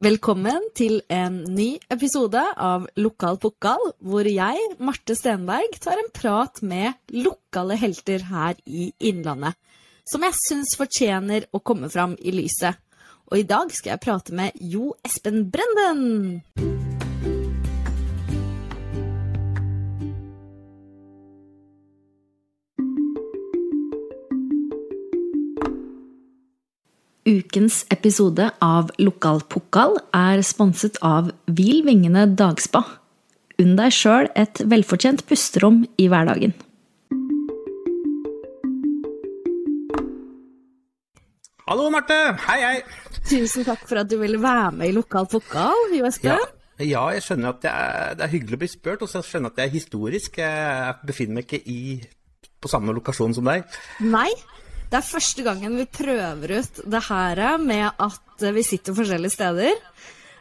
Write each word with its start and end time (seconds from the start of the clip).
Velkommen 0.00 0.62
til 0.72 1.02
en 1.12 1.34
ny 1.52 1.74
episode 1.92 2.40
av 2.40 2.86
Lokal 2.96 3.36
pokal, 3.36 3.82
hvor 4.00 4.24
jeg, 4.24 4.62
Marte 4.80 5.12
Stenberg, 5.12 5.76
tar 5.76 6.00
en 6.00 6.08
prat 6.16 6.62
med 6.64 6.96
lokale 7.12 7.76
helter 7.76 8.24
her 8.30 8.56
i 8.64 8.86
Innlandet, 9.10 9.58
som 10.08 10.24
jeg 10.24 10.38
syns 10.40 10.72
fortjener 10.80 11.50
å 11.52 11.60
komme 11.60 11.92
fram 11.92 12.16
i 12.16 12.32
lyset. 12.32 12.80
Og 13.28 13.42
i 13.42 13.48
dag 13.52 13.76
skal 13.76 13.98
jeg 13.98 14.06
prate 14.06 14.40
med 14.40 14.56
Jo 14.72 14.94
Espen 15.04 15.50
Brenden. 15.52 16.89
Ukens 27.28 27.82
episode 27.92 28.46
av 28.64 28.88
Lokal 28.96 29.42
Pokal 29.44 29.98
er 30.16 30.40
sponset 30.40 30.96
av 31.04 31.26
Hvil 31.52 31.82
vingene 31.84 32.22
dagspa. 32.32 32.80
Unn 33.60 33.74
deg 33.76 33.92
sjøl 33.92 34.30
et 34.40 34.62
velfortjent 34.64 35.26
pusterom 35.28 35.82
i 36.00 36.06
hverdagen. 36.08 36.54
Hallo, 41.68 41.90
Marte. 41.92 42.16
Hei, 42.46 42.56
hei. 42.64 42.78
Tusen 43.28 43.68
takk 43.68 43.84
for 43.84 44.00
at 44.00 44.08
du 44.08 44.16
ville 44.22 44.40
være 44.40 44.70
med 44.78 44.88
i 44.88 44.96
Lokal 44.96 45.28
Pokal, 45.28 45.92
Jo 45.92 46.08
Espen. 46.08 46.40
Ja, 46.40 46.80
ja, 46.80 47.02
jeg 47.12 47.26
skjønner 47.26 47.52
at 47.52 47.60
det 47.60 47.74
er, 47.74 48.16
det 48.16 48.24
er 48.24 48.32
hyggelig 48.32 48.56
å 48.56 48.62
bli 48.64 48.70
spurt, 48.72 49.04
og 49.04 49.12
så 49.12 49.20
skjønner 49.20 49.50
jeg 49.50 49.52
at 49.52 49.60
det 49.60 49.66
er 49.66 49.76
historisk. 49.76 50.40
Jeg 50.40 50.96
befinner 51.04 51.36
meg 51.36 51.44
ikke 51.44 51.60
i, 51.68 52.00
på 52.56 52.72
samme 52.72 52.96
lokasjon 52.96 53.36
som 53.36 53.52
deg. 53.52 53.68
Nei, 54.08 54.30
det 54.90 54.98
er 54.98 55.06
første 55.06 55.44
gangen 55.46 55.76
vi 55.78 55.86
prøver 55.86 56.56
ut 56.58 56.80
det 56.90 57.02
her 57.06 57.44
med 57.62 57.86
at 57.94 58.46
vi 58.56 58.64
sitter 58.66 58.96
forskjellige 58.96 59.36
steder. 59.36 59.76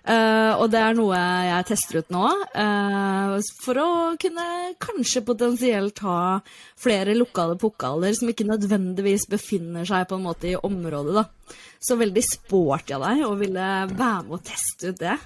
Uh, 0.10 0.56
og 0.64 0.70
det 0.74 0.80
er 0.80 0.96
noe 0.98 1.18
jeg 1.46 1.66
tester 1.68 2.00
ut 2.00 2.14
nå, 2.16 2.24
uh, 2.56 3.34
for 3.62 3.78
å 3.78 3.88
kunne 4.18 4.46
kanskje 4.82 5.22
potensielt 5.28 6.00
ha 6.02 6.40
flere 6.80 7.14
lokale 7.18 7.60
pokaler 7.60 8.16
som 8.18 8.32
ikke 8.32 8.48
nødvendigvis 8.48 9.28
befinner 9.30 9.86
seg 9.86 10.08
på 10.10 10.18
en 10.18 10.26
måte 10.26 10.50
i 10.50 10.56
området. 10.58 11.20
da. 11.20 11.58
Så 11.84 12.00
veldig 12.00 12.24
sporty 12.26 12.96
av 12.96 13.06
deg 13.06 13.26
å 13.28 13.36
ville 13.38 13.68
være 13.92 14.24
med 14.24 14.40
og 14.40 14.48
teste 14.48 14.96
ut 14.96 15.04
det. 15.04 15.18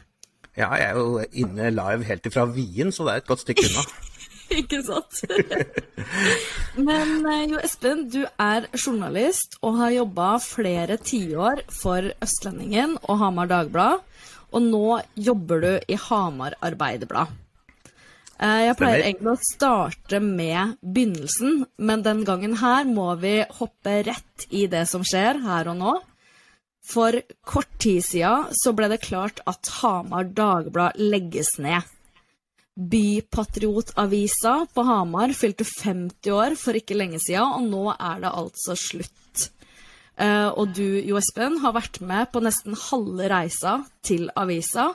Ja, 0.58 0.74
jeg 0.78 0.90
er 0.90 1.00
jo 1.00 1.22
inne 1.46 1.72
live 1.74 2.10
helt 2.10 2.28
ifra 2.30 2.44
Wien, 2.50 2.92
så 2.92 3.08
det 3.08 3.14
er 3.14 3.24
et 3.24 3.30
godt 3.30 3.46
stykke 3.46 3.70
unna. 3.70 3.86
Ikke 4.62 4.82
sant? 4.86 5.24
Men 6.78 7.52
jo, 7.52 7.60
Espen, 7.64 8.08
du 8.12 8.24
er 8.26 8.68
journalist 8.78 9.58
og 9.62 9.80
har 9.82 9.96
jobba 9.98 10.30
flere 10.44 10.98
tiår 11.02 11.64
for 11.74 12.12
Østlendingen 12.24 12.98
og 13.04 13.22
Hamar 13.22 13.50
Dagblad. 13.52 14.04
Og 14.54 14.62
nå 14.62 15.00
jobber 15.18 15.64
du 15.64 15.72
i 15.90 15.98
Hamar 15.98 16.58
Arbeiderblad. 16.62 17.40
Jeg 18.44 18.76
pleier 18.76 19.06
egentlig 19.06 19.32
å 19.32 19.46
starte 19.46 20.20
med 20.20 20.76
begynnelsen, 20.82 21.64
men 21.78 22.02
den 22.04 22.24
gangen 22.28 22.58
her 22.60 22.84
må 22.90 23.14
vi 23.22 23.38
hoppe 23.60 24.02
rett 24.10 24.48
i 24.52 24.66
det 24.68 24.84
som 24.90 25.06
skjer 25.08 25.40
her 25.46 25.70
og 25.72 25.80
nå. 25.80 25.94
For 26.84 27.16
kort 27.48 27.72
tid 27.80 28.04
siden 28.04 28.50
så 28.60 28.74
ble 28.76 28.90
det 28.92 29.04
klart 29.06 29.40
at 29.48 29.70
Hamar 29.80 30.28
Dagblad 30.36 31.00
legges 31.00 31.56
ned. 31.64 31.88
Bypatriotavisa 32.74 34.66
på 34.74 34.84
Hamar 34.88 35.34
fylte 35.38 35.66
50 35.68 36.34
år 36.34 36.56
for 36.58 36.78
ikke 36.78 36.98
lenge 36.98 37.20
siden, 37.22 37.46
og 37.46 37.68
nå 37.70 37.84
er 37.94 38.24
det 38.24 38.34
altså 38.34 38.78
slutt. 38.80 39.50
Uh, 40.14 40.50
og 40.58 40.74
du, 40.78 40.86
Jo 41.06 41.18
Espen, 41.18 41.60
har 41.62 41.74
vært 41.74 42.00
med 42.06 42.30
på 42.34 42.42
nesten 42.46 42.78
halve 42.90 43.30
reisa 43.30 43.80
til 44.06 44.28
avisa. 44.38 44.92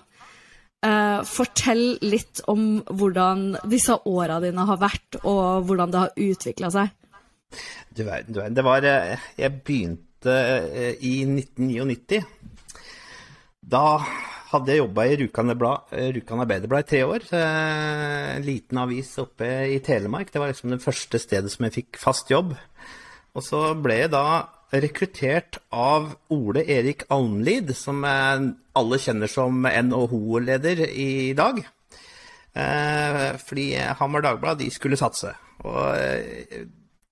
Uh, 0.78 1.22
fortell 1.26 1.98
litt 2.06 2.42
om 2.50 2.80
hvordan 2.86 3.56
disse 3.70 3.96
åra 4.06 4.38
dine 4.42 4.66
har 4.66 4.78
vært, 4.82 5.20
og 5.22 5.66
hvordan 5.66 5.94
det 5.94 6.02
har 6.04 6.22
utvikla 6.28 6.70
seg. 6.74 6.94
Du 7.94 8.05
verden, 8.05 8.34
du 8.34 8.40
verden. 8.40 8.58
Det 8.58 8.67
var 8.67 8.84
eh, 8.84 9.28
Jeg 9.38 9.55
begynte 9.64 10.34
i 11.00 11.14
1999. 11.24 12.18
Da 13.68 13.84
hadde 14.48 14.73
jeg 14.73 14.81
jobba 14.81 15.05
i 15.05 15.17
Rjukan 15.20 15.53
Arbeiderblad 15.53 16.85
i 16.85 16.89
tre 16.89 17.01
år. 17.05 17.25
En 17.36 18.45
liten 18.47 18.81
avis 18.81 19.11
oppe 19.20 19.48
i 19.75 19.79
Telemark. 19.85 20.33
Det 20.33 20.41
var 20.41 20.53
liksom 20.53 20.73
det 20.73 20.83
første 20.85 21.20
stedet 21.20 21.53
som 21.53 21.67
jeg 21.67 21.77
fikk 21.81 22.01
fast 22.01 22.33
jobb. 22.33 22.55
Og 23.36 23.45
så 23.45 23.75
ble 23.77 24.01
jeg 24.03 24.13
da 24.14 24.48
rekruttert 24.73 25.61
av 25.73 26.14
Ole 26.33 26.64
Erik 26.69 27.05
Almlid, 27.13 27.75
som 27.77 28.05
alle 28.05 29.01
kjenner 29.01 29.31
som 29.33 29.64
NHO-leder 29.64 30.85
i 30.89 31.33
dag. 31.36 31.61
Fordi 33.45 33.67
Hamar 34.01 34.25
Dagblad 34.25 34.61
de 34.61 34.70
skulle 34.73 34.98
satse. 35.01 35.33
Og 35.65 35.85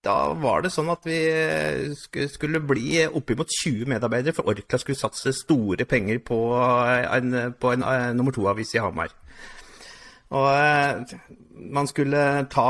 da 0.06 0.16
var 0.38 0.64
det 0.64 0.72
sånn 0.74 0.88
at 0.92 1.04
vi 1.06 1.18
skulle 2.30 2.62
bli 2.62 3.02
oppimot 3.06 3.50
20 3.50 3.90
medarbeidere, 3.90 4.36
for 4.36 4.48
Orkla 4.52 4.80
skulle 4.80 4.98
satse 4.98 5.34
store 5.36 5.86
penger 5.88 6.22
på 6.24 6.40
en, 6.56 7.36
på 7.58 7.74
en, 7.74 7.86
en 7.86 8.18
nummer 8.18 8.34
to-avis 8.34 8.76
i 8.76 8.82
Hamar. 8.82 9.14
Og 10.34 11.14
man 11.54 11.86
skulle 11.86 12.20
ta 12.50 12.68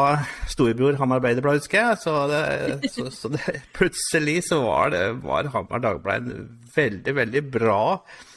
storebror 0.48 0.98
Hamar 1.00 1.22
Arbeiderblad, 1.22 1.62
husker 1.62 1.80
jeg. 1.80 1.98
Så, 2.02 2.14
det, 2.28 2.90
så, 2.92 3.08
så 3.10 3.30
det, 3.32 3.60
plutselig 3.76 4.42
så 4.50 4.60
var, 4.64 4.92
det, 4.92 5.04
var 5.24 5.48
Hamar 5.54 5.80
Dagblad 5.84 6.28
en 6.28 6.48
veldig, 6.76 7.14
veldig 7.16 7.44
bra 7.54 7.80
eh, 7.96 8.35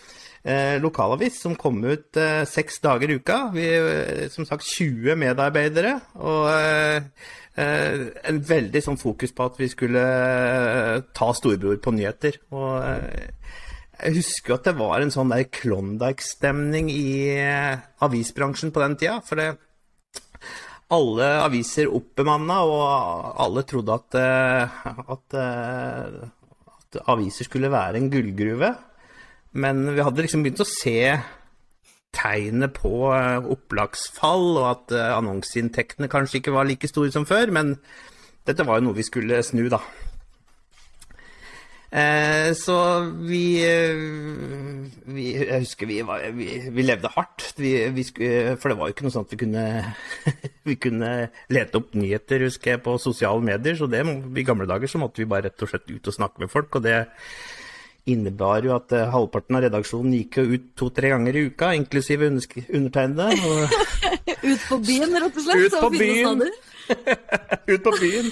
lokalavis 0.80 1.42
som 1.42 1.56
kom 1.60 1.82
ut 1.84 2.18
eh, 2.18 2.46
seks 2.48 2.80
dager 2.84 3.12
i 3.12 3.20
uka. 3.20 3.40
Vi, 3.54 3.68
som 4.32 4.48
sagt 4.48 4.64
20 4.64 5.18
medarbeidere. 5.20 5.98
Og 6.16 6.48
eh, 6.54 7.04
en 7.60 8.40
veldig 8.48 8.82
sånn 8.86 9.00
fokus 9.02 9.34
på 9.36 9.50
at 9.50 9.60
vi 9.60 9.68
skulle 9.72 10.04
ta 11.16 11.32
storebror 11.36 11.82
på 11.84 11.92
nyheter. 11.92 12.40
Og 12.56 12.80
jeg 14.00 14.16
husker 14.16 14.56
at 14.56 14.70
det 14.70 14.78
var 14.80 15.04
en 15.04 15.12
sånn 15.12 15.34
der 15.34 15.50
Klondyke-stemning 15.52 16.88
i 16.94 17.36
avisbransjen 18.00 18.72
på 18.72 18.86
den 18.86 18.96
tida. 19.02 19.18
For 19.28 19.42
det, 19.42 19.50
alle 20.96 21.34
aviser 21.44 21.92
oppbemanna, 21.92 22.62
og 22.64 23.36
alle 23.44 23.66
trodde 23.68 23.98
at, 24.00 24.16
at, 25.04 25.36
at, 25.36 27.02
aviser 27.12 27.46
skulle 27.46 27.70
være 27.76 28.00
en 28.00 28.08
gullgruve. 28.14 28.72
Men 29.52 29.84
vi 29.96 30.06
hadde 30.06 30.26
liksom 30.26 30.44
begynt 30.46 30.62
å 30.62 30.68
se 30.70 31.00
tegnet 32.16 32.74
på 32.78 32.92
opplagsfall, 33.54 34.46
og 34.58 34.68
at 34.70 34.94
annonseinntektene 35.14 36.10
kanskje 36.12 36.42
ikke 36.42 36.54
var 36.56 36.70
like 36.70 36.90
store 36.90 37.14
som 37.14 37.26
før. 37.30 37.54
Men 37.54 37.76
dette 38.50 38.66
var 38.66 38.80
jo 38.80 38.90
noe 38.90 38.98
vi 38.98 39.06
skulle 39.06 39.42
snu, 39.46 39.68
da. 39.72 39.82
Eh, 41.90 42.52
så 42.54 42.76
vi, 43.26 43.66
vi, 45.10 45.24
Jeg 45.34 45.64
husker 45.64 45.90
vi, 45.90 45.96
var, 46.06 46.22
vi, 46.38 46.50
vi 46.70 46.86
levde 46.86 47.10
hardt. 47.16 47.48
Skulle, 47.50 48.58
for 48.62 48.70
det 48.70 48.78
var 48.78 48.90
jo 48.90 48.94
ikke 48.94 49.08
noe 49.08 49.24
at 49.24 49.34
vi 49.34 49.40
kunne 49.42 49.64
Vi 50.70 50.76
kunne 50.78 51.14
lete 51.50 51.82
opp 51.82 51.96
nyheter, 51.98 52.46
husker 52.46 52.76
jeg, 52.76 52.84
på 52.86 52.98
sosiale 53.02 53.42
medier. 53.42 53.78
Så 53.80 53.90
det, 53.90 54.04
i 54.06 54.46
gamle 54.46 54.70
dager 54.70 54.92
så 54.92 55.02
måtte 55.02 55.24
vi 55.24 55.30
bare 55.30 55.50
rett 55.50 55.66
og 55.66 55.72
slett 55.72 55.90
ut 55.90 56.12
og 56.12 56.18
snakke 56.20 56.46
med 56.46 56.54
folk. 56.54 56.78
Og 56.78 56.86
det 56.86 57.00
innebar 58.12 58.66
jo 58.66 58.74
at 58.76 58.94
halvparten 59.14 59.58
av 59.60 59.66
redaksjonen 59.68 60.16
gikk 60.18 60.40
jo 60.42 60.56
ut 60.56 60.68
to-tre 60.80 61.14
ganger 61.14 61.38
i 61.38 61.46
uka, 61.50 61.74
inklusive 61.78 62.30
undertegnede. 62.30 63.30
ut 64.50 64.68
på 64.70 64.82
byen, 64.84 65.16
rett 65.24 65.40
og 65.40 65.46
slett? 65.46 65.66
Ut 65.66 65.80
på 65.80 65.94
byen. 65.96 66.44
ut 67.74 67.84
på 67.84 67.96
byen. 68.02 68.30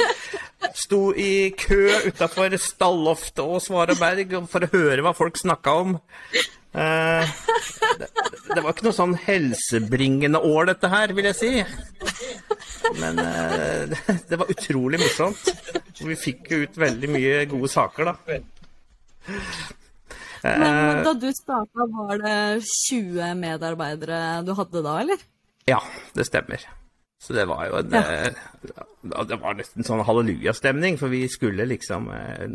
Sto 0.77 1.01
i 1.13 1.49
kø 1.57 1.81
utafor 2.09 2.57
stalloftet 2.61 3.43
og 3.45 3.61
Svareberg 3.63 4.37
for 4.49 4.65
å 4.65 4.71
høre 4.73 5.05
hva 5.05 5.13
folk 5.17 5.37
snakka 5.39 5.75
om. 5.83 5.97
Eh, 6.77 7.29
det, 7.99 8.07
det, 8.53 8.61
var 8.61 8.73
ikke 8.73 8.85
noe 8.85 8.95
sånn 8.95 9.15
helsebringende 9.23 10.41
år, 10.45 10.67
dette 10.73 10.91
her, 10.91 11.13
vil 11.17 11.29
jeg 11.31 11.37
si. 11.39 11.51
Men 12.99 13.21
eh, 13.23 13.87
det, 13.93 14.01
det, 14.29 14.39
var 14.39 14.51
utrolig 14.53 15.01
morsomt. 15.01 15.49
Vi 15.97 16.17
fikk 16.19 16.51
jo 16.53 16.61
ut 16.65 16.77
veldig 16.77 17.09
mye 17.13 17.41
gode 17.49 17.71
saker, 17.73 18.11
da. 18.11 18.39
Men 20.43 21.03
da 21.03 21.13
du 21.17 21.29
starta, 21.35 21.87
var 21.91 22.19
det 22.21 22.39
20 22.63 23.33
medarbeidere 23.39 24.19
du 24.47 24.53
hadde 24.57 24.83
da, 24.85 24.99
eller? 25.03 25.23
Ja, 25.67 25.81
det 26.15 26.27
stemmer. 26.29 26.63
Så 27.19 27.33
det 27.33 27.47
var 27.49 27.65
jo 27.65 27.79
en 27.79 27.95
ja. 27.97 28.29
Det 29.27 29.37
var 29.41 29.55
nesten 29.57 29.85
sånn 29.85 30.03
hallelujastemning, 30.05 30.99
for 31.01 31.09
vi 31.09 31.23
skulle 31.31 31.65
liksom 31.65 32.09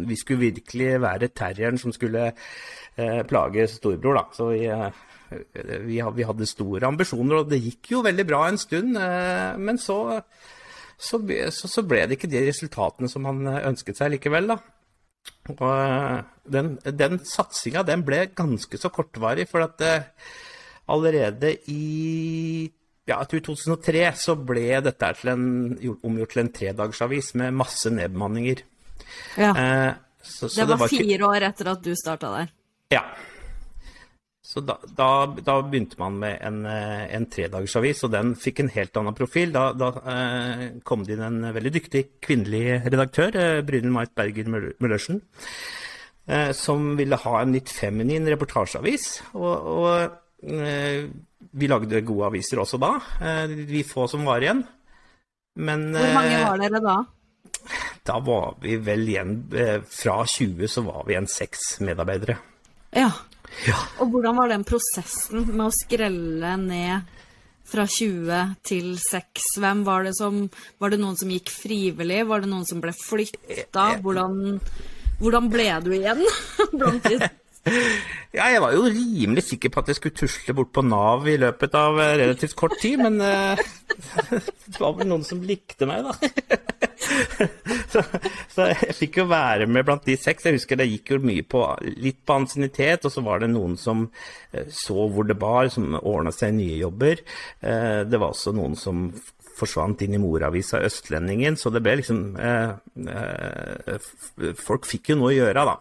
Vi 0.06 0.18
skulle 0.20 0.52
virkelig 0.52 1.00
være 1.02 1.32
terrieren 1.34 1.80
som 1.80 1.94
skulle 1.94 2.28
eh, 2.30 3.22
plage 3.26 3.66
storebror, 3.72 4.20
da. 4.20 4.24
Så 4.36 4.50
vi, 4.52 4.68
vi, 5.88 5.98
vi, 5.98 6.26
hadde 6.28 6.48
store 6.48 6.86
ambisjoner, 6.86 7.40
og 7.40 7.50
det 7.50 7.62
gikk 7.64 7.94
jo 7.96 8.04
veldig 8.06 8.26
bra 8.28 8.44
en 8.48 8.60
stund. 8.60 8.96
Eh, 9.00 9.58
men 9.58 9.80
så, 9.82 9.98
så, 10.94 11.20
så, 11.50 11.72
så 11.74 11.84
ble 11.88 12.06
det 12.06 12.20
ikke 12.20 12.30
de 12.30 12.46
resultatene 12.46 13.10
som 13.10 13.26
han 13.28 13.42
ønsket 13.72 13.98
seg 13.98 14.14
likevel, 14.14 14.54
da. 14.54 14.60
Og 15.52 15.64
eh, 15.68 16.20
den, 16.54 16.76
den 16.98 17.18
satsinga 17.26 17.82
den 17.86 18.04
ble 18.06 18.24
ganske 18.34 18.78
så 18.78 18.90
kortvarig, 18.94 19.48
for 19.50 19.64
at 19.66 19.76
det, 19.82 19.96
allerede 20.92 21.54
i 21.70 22.70
ja, 23.08 23.18
2003 23.26 24.04
så 24.18 24.36
ble 24.38 24.80
dette 24.84 25.10
til 25.18 25.32
en, 25.32 25.44
omgjort 26.06 26.34
til 26.34 26.44
en 26.44 26.52
tredagersavis 26.54 27.32
med 27.40 27.54
masse 27.58 27.90
nedbemanninger. 27.90 28.62
Ja. 29.40 29.52
Eh, 29.52 29.92
så, 30.22 30.46
så 30.48 30.62
det, 30.62 30.68
var 30.70 30.82
var 30.84 30.92
ikke- 30.92 31.04
fire 31.08 31.30
år 31.32 31.48
etter 31.50 31.72
at 31.74 31.82
du 31.82 31.94
starta 31.98 32.30
der. 32.36 32.52
Ja. 32.94 33.02
Så 34.52 34.60
da, 34.68 34.74
da, 34.98 35.06
da 35.40 35.54
begynte 35.64 35.96
man 35.96 36.18
med 36.20 36.34
en, 36.44 36.58
eh, 36.68 37.06
en 37.16 37.24
tredagersavis, 37.32 38.02
og 38.04 38.10
den 38.12 38.34
fikk 38.36 38.58
en 38.60 38.68
helt 38.74 38.98
annen 39.00 39.14
profil. 39.16 39.54
Da, 39.54 39.70
da 39.72 39.88
eh, 40.12 40.64
kom 40.84 41.06
det 41.06 41.14
inn 41.16 41.22
en 41.24 41.38
veldig 41.56 41.72
dyktig 41.78 42.02
kvinnelig 42.20 42.82
redaktør, 42.84 43.32
eh, 43.40 43.62
Brynhild 43.64 43.94
Mait 43.94 44.12
Berger 44.18 44.50
Møller- 44.52 44.74
Møllersen, 44.84 45.22
eh, 46.28 46.52
som 46.52 46.90
ville 47.00 47.16
ha 47.24 47.34
en 47.40 47.56
litt 47.56 47.72
feminin 47.72 48.28
reportasjeavis. 48.28 49.08
Og, 49.40 49.72
og 49.78 50.52
eh, 50.52 51.08
vi 51.56 51.72
lagde 51.72 52.04
gode 52.04 52.28
aviser 52.28 52.60
også 52.60 52.82
da, 52.84 52.92
eh, 53.24 53.56
vi 53.72 53.80
få 53.88 54.04
som 54.12 54.28
var 54.28 54.44
igjen. 54.44 54.62
Men 55.64 55.88
Hvor 55.96 56.14
mange 56.20 56.36
eh, 56.36 56.46
var 56.50 56.60
dere 56.66 56.84
da? 56.84 57.00
da 58.04 58.20
var 58.24 58.54
vi 58.60 58.76
vel 58.82 59.02
igjen 59.06 59.34
Fra 59.86 60.14
20 60.26 60.66
så 60.72 60.82
var 60.82 61.04
vi 61.06 61.12
igjen 61.14 61.28
seks 61.30 61.76
medarbeidere. 61.84 62.36
Ja. 62.92 63.08
Ja. 63.66 63.78
Og 64.02 64.12
hvordan 64.12 64.38
var 64.38 64.52
den 64.52 64.64
prosessen 64.66 65.44
med 65.52 65.66
å 65.68 65.74
skrelle 65.74 66.54
ned 66.60 67.10
fra 67.72 67.86
20 67.88 68.56
til 68.66 68.94
6? 69.00 69.52
Hvem 69.62 69.84
var 69.86 70.08
det 70.08 70.16
som 70.18 70.44
Var 70.82 70.92
det 70.92 71.00
noen 71.02 71.18
som 71.20 71.30
gikk 71.32 71.52
frivillig? 71.52 72.24
Var 72.28 72.42
det 72.42 72.50
noen 72.50 72.66
som 72.68 72.82
ble 72.82 72.94
flytta? 72.96 73.86
Hvordan, 74.02 74.58
hvordan 75.20 75.52
ble 75.52 75.68
du 75.84 75.94
igjen 75.96 76.24
blant 76.78 77.08
de 77.08 77.20
Ja, 78.36 78.48
jeg 78.50 78.62
var 78.64 78.72
jo 78.74 78.88
rimelig 78.90 79.44
sikker 79.46 79.70
på 79.72 79.82
at 79.82 79.92
jeg 79.92 80.00
skulle 80.00 80.18
tusle 80.18 80.54
bort 80.56 80.72
på 80.74 80.82
Nav 80.82 81.28
i 81.30 81.36
løpet 81.38 81.76
av 81.78 82.00
eh, 82.02 82.16
relativt 82.24 82.56
kort 82.58 82.74
tid, 82.82 82.98
men 82.98 83.20
uh, 83.22 83.60
det 84.72 84.80
var 84.80 84.96
vel 84.98 85.10
noen 85.10 85.22
som 85.26 85.42
likte 85.46 85.86
meg, 85.86 86.08
da. 86.08 86.81
Så, 87.92 88.02
så 88.52 88.66
jeg 88.70 88.94
fikk 88.98 89.18
jo 89.22 89.26
være 89.30 89.66
med 89.70 89.84
blant 89.88 90.04
de 90.06 90.16
seks. 90.20 90.46
Jeg 90.48 90.58
husker 90.60 90.78
det 90.80 90.88
gikk 90.90 91.14
jo 91.14 91.20
mye 91.24 91.44
på 91.44 91.62
litt 91.88 92.20
på 92.26 92.36
ansiennitet, 92.40 93.04
og 93.08 93.12
så 93.14 93.24
var 93.26 93.42
det 93.42 93.50
noen 93.52 93.76
som 93.80 94.06
eh, 94.52 94.66
så 94.72 95.08
hvor 95.12 95.26
det 95.28 95.38
bar, 95.40 95.68
som 95.74 95.94
ordna 96.00 96.32
seg 96.34 96.54
nye 96.58 96.78
jobber. 96.80 97.22
Eh, 97.60 98.02
Det 98.08 98.18
var 98.20 98.34
også 98.34 98.52
noen 98.56 98.76
som 98.78 99.08
forsvant 99.58 100.00
inn 100.06 100.14
i 100.16 100.20
moravisa 100.22 100.80
Østlendingen, 100.82 101.58
så 101.60 101.70
det 101.74 101.82
ble 101.84 101.98
liksom 102.00 102.22
eh, 102.40 102.70
Folk 104.58 104.86
fikk 104.88 105.12
jo 105.12 105.18
noe 105.20 105.32
å 105.32 105.36
gjøre, 105.36 105.66
da. 105.68 105.76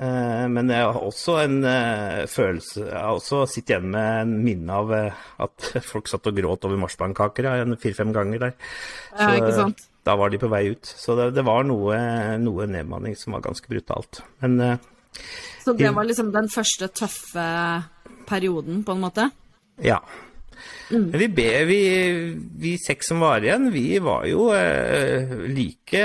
Men 0.00 0.70
jeg 0.72 0.80
har 0.80 0.96
også 0.96 1.34
en 1.42 1.56
følelse 2.30 2.86
Jeg 2.86 2.94
har 2.96 3.18
også 3.18 3.42
sittet 3.50 3.74
igjen 3.74 3.90
med 3.92 4.20
en 4.22 4.30
minne 4.46 4.78
av 4.78 4.92
at 4.96 5.66
folk 5.84 6.08
satt 6.08 6.30
og 6.30 6.38
gråt 6.38 6.64
over 6.64 6.80
marsipankaker 6.80 7.44
ja, 7.50 7.52
en 7.66 7.76
fire-fem 7.76 8.14
ganger 8.16 8.46
der. 8.46 8.54
Ja, 9.12 9.34
ikke 9.36 9.52
sant? 9.58 9.84
Da 10.10 10.16
var 10.18 10.32
de 10.32 10.40
på 10.42 10.50
vei 10.50 10.64
ut. 10.72 10.90
Så 10.98 11.14
det, 11.18 11.30
det 11.36 11.46
var 11.46 11.62
noe, 11.68 11.98
noe 12.42 12.66
nedmanning 12.66 13.14
som 13.18 13.36
var 13.36 13.44
ganske 13.46 13.70
brutalt. 13.70 14.24
Men 14.42 14.58
uh, 14.58 14.74
Så 15.62 15.76
det 15.78 15.92
var 15.94 16.08
liksom 16.08 16.32
den 16.34 16.50
første 16.50 16.90
tøffe 16.90 17.46
perioden, 18.26 18.82
på 18.86 18.98
en 18.98 19.06
måte? 19.06 19.30
ja. 19.80 20.02
Mm. 20.90 21.10
vi, 21.14 21.28
be, 21.28 21.64
vi, 21.64 21.82
vi 22.58 22.72
seks 22.82 23.08
som 23.12 23.22
var 23.22 23.44
igjen, 23.44 23.68
vi 23.72 23.84
var 24.02 24.26
jo 24.28 24.48
eh, 24.52 25.30
like 25.48 26.02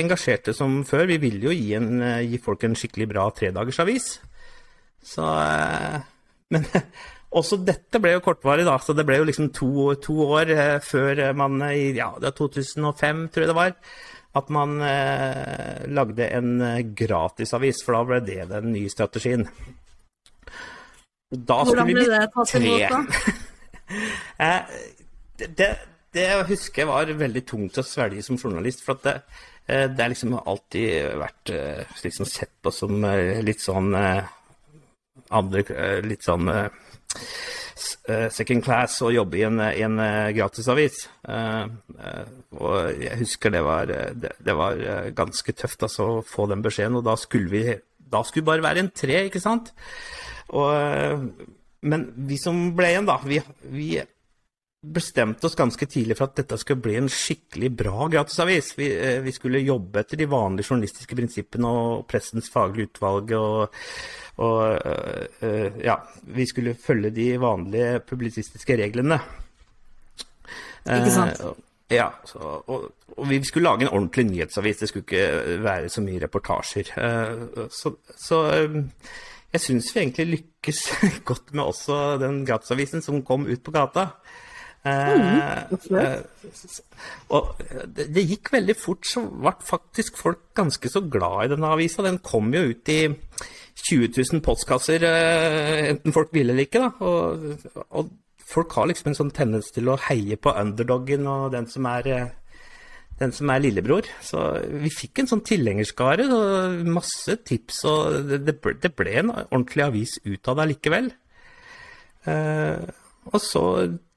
engasjerte 0.00 0.54
som 0.56 0.80
før. 0.88 1.04
Vi 1.12 1.18
ville 1.22 1.50
jo 1.50 1.54
gi, 1.54 1.74
en, 1.76 2.00
eh, 2.02 2.22
gi 2.26 2.40
folk 2.42 2.64
en 2.64 2.76
skikkelig 2.78 3.10
bra 3.12 3.28
tredagersavis. 3.36 4.08
Så 5.04 5.28
eh, 5.28 6.00
Men 6.54 6.66
også 7.34 7.58
dette 7.66 8.00
ble 8.02 8.14
jo 8.14 8.24
kortvarig, 8.24 8.66
da. 8.66 8.76
Så 8.82 8.94
det 8.96 9.06
ble 9.08 9.18
jo 9.20 9.28
liksom 9.28 9.50
to, 9.54 9.70
to 10.02 10.16
år 10.38 10.50
eh, 10.54 10.76
før 10.84 11.24
man 11.36 11.62
eh, 11.66 11.76
i 11.78 11.86
ja, 11.96 12.12
det 12.18 12.30
var 12.30 12.36
2005, 12.38 13.24
tror 13.34 13.44
jeg 13.44 13.50
det 13.50 13.56
var, 13.58 13.72
at 14.38 14.52
man 14.54 14.76
eh, 14.82 15.86
lagde 15.94 16.28
en 16.36 16.52
eh, 16.62 16.84
gratisavis. 16.96 17.82
For 17.86 17.98
da 17.98 18.04
ble 18.10 18.20
det 18.26 18.44
den 18.52 18.70
nye 18.74 18.92
strategien. 18.92 19.48
Da 21.34 21.64
Hvordan 21.64 21.90
ble 21.90 22.06
det 22.12 22.22
tatt 22.34 22.54
imot, 22.60 22.86
da? 22.94 23.02
Eh, 24.40 24.62
det, 25.36 25.50
det, 25.58 25.66
det 26.16 26.28
husker 26.48 26.82
jeg 26.82 26.88
var 26.88 27.10
veldig 27.18 27.42
tungt 27.44 27.76
å 27.76 27.84
svelge 27.84 28.22
som 28.24 28.38
journalist. 28.40 28.80
For 28.86 28.96
at 28.96 29.04
det, 29.04 29.12
eh, 29.68 29.84
det 29.92 30.00
har 30.00 30.12
liksom 30.14 30.38
alltid 30.40 31.18
vært 31.20 31.52
eh, 31.52 31.98
liksom 32.00 32.28
sett 32.30 32.54
på 32.64 32.72
som 32.72 33.04
eh, 33.04 33.42
litt 33.44 33.60
sånn 33.60 33.92
eh, 33.98 34.32
andre 35.36 35.64
eh, 35.74 36.00
Litt 36.06 36.24
sånn 36.26 36.48
eh, 36.50 36.64
eh, 36.64 36.93
second 38.30 38.64
class 38.64 39.00
og 39.04 39.14
jobbe 39.14 39.38
i 39.40 39.44
en, 39.46 39.60
en 39.64 39.98
eh, 40.02 40.30
gratisavis. 40.36 41.00
Eh, 41.28 41.64
eh, 41.98 42.30
og 42.60 43.02
jeg 43.02 43.18
husker 43.22 43.54
det 43.54 43.64
var, 43.64 43.90
eh, 43.90 44.12
det, 44.14 44.34
det 44.44 44.56
var 44.58 44.78
eh, 44.78 45.10
ganske 45.16 45.56
tøft 45.56 45.86
altså, 45.86 46.08
å 46.18 46.24
få 46.28 46.48
den 46.52 46.64
beskjeden, 46.64 47.00
og 47.00 47.06
da 47.08 47.16
skulle 47.20 47.52
vi 47.52 47.66
da 48.14 48.20
skulle 48.22 48.46
bare 48.46 48.62
være 48.62 48.84
en 48.84 48.92
tre, 48.94 49.24
ikke 49.26 49.42
sant? 49.42 49.72
Og, 50.54 50.68
eh, 50.76 51.24
men 51.90 52.08
vi 52.28 52.38
som 52.40 52.66
ble 52.76 52.92
igjen, 52.92 53.08
da, 53.08 53.18
vi, 53.24 53.40
vi 53.72 53.88
bestemte 54.84 55.48
oss 55.48 55.56
ganske 55.56 55.86
tidlig 55.88 56.16
for 56.18 56.28
at 56.28 56.42
dette 56.42 56.58
skulle 56.60 56.84
bli 56.84 56.98
en 57.00 57.08
skikkelig 57.10 57.70
bra 57.78 58.08
gratisavis. 58.12 58.74
Vi, 58.78 58.90
eh, 58.92 59.20
vi 59.24 59.32
skulle 59.32 59.64
jobbe 59.64 60.04
etter 60.04 60.20
de 60.20 60.28
vanlige 60.30 60.68
journalistiske 60.70 61.16
prinsippene 61.16 61.70
og 61.70 62.04
pressens 62.10 62.50
faglige 62.52 62.92
utvalg. 62.92 63.32
Og, 63.38 63.80
og 64.42 64.74
eh, 64.74 65.26
eh, 65.46 65.78
ja, 65.84 65.98
vi 66.34 66.46
skulle 66.46 66.74
følge 66.74 67.10
de 67.14 67.28
vanlige 67.40 68.00
publisistiske 68.08 68.76
reglene. 68.80 69.18
Ikke 70.84 71.12
sant? 71.14 71.40
Eh, 71.40 71.62
ja, 71.94 72.08
så, 72.26 72.38
og, 72.66 72.88
og 73.14 73.28
vi 73.30 73.38
skulle 73.44 73.68
lage 73.68 73.86
en 73.86 73.92
ordentlig 73.92 74.24
nyhetsavis. 74.30 74.80
Det 74.82 74.88
skulle 74.88 75.04
ikke 75.04 75.62
være 75.62 75.88
så 75.88 76.02
mye 76.02 76.22
reportasjer. 76.24 76.90
Så, 77.70 77.94
så 78.18 78.40
jeg 79.54 79.62
syns 79.62 79.92
vi 79.94 80.00
egentlig 80.02 80.26
lykkes 80.32 80.80
godt 81.28 81.54
med 81.54 81.64
også 81.64 82.00
den 82.22 82.42
gratisavisen 82.46 83.04
som 83.04 83.22
kom 83.26 83.46
ut 83.46 83.62
på 83.62 83.74
gata. 83.74 84.08
Eh, 84.84 85.70
og 87.32 87.60
det, 87.96 88.08
det 88.12 88.24
gikk 88.28 88.50
veldig 88.52 88.74
fort, 88.76 89.06
så 89.08 89.22
ble 89.24 89.54
faktisk 89.64 90.18
folk 90.20 90.42
ganske 90.58 90.90
så 90.92 91.04
glad 91.08 91.46
i 91.46 91.52
denne 91.54 91.70
avisa. 91.76 92.04
Den 92.04 92.20
kom 92.24 92.50
jo 92.54 92.66
ut 92.72 92.92
i 92.92 93.00
20 93.74 94.12
000 94.32 94.40
postkasser, 94.44 95.02
eh, 95.08 95.88
enten 95.90 96.14
folk 96.14 96.30
ville 96.34 96.54
eller 96.54 96.66
ikke. 96.68 96.84
Og, 97.04 97.66
og 97.90 98.12
folk 98.44 98.72
har 98.78 98.86
liksom 98.90 99.10
en 99.12 99.18
sånn 99.18 99.34
tendens 99.34 99.70
til 99.74 99.88
å 99.90 99.98
heie 100.08 100.36
på 100.38 100.52
underdoggen 100.54 101.26
og 101.30 101.50
den 101.56 101.66
som 101.70 101.86
er 101.90 102.08
eh, 102.12 102.32
den 103.20 103.30
som 103.34 103.50
er 103.54 103.60
lillebror. 103.62 104.06
Så 104.26 104.40
vi 104.82 104.90
fikk 104.90 105.20
en 105.22 105.28
sånn 105.30 105.44
tilhengerskare 105.46 106.24
og 106.34 106.80
masse 106.96 107.36
tips, 107.46 107.84
og 107.90 108.30
det, 108.30 108.40
det 108.48 108.56
ble- 108.62 108.78
det 108.82 108.90
ble 108.98 109.12
en 109.20 109.30
ordentlig 109.34 109.84
avis 109.86 110.16
ut 110.26 110.50
av 110.50 110.58
det 110.62 110.66
likevel. 110.72 111.12
Eh, 112.26 112.82
og 113.30 113.40
så 113.40 113.62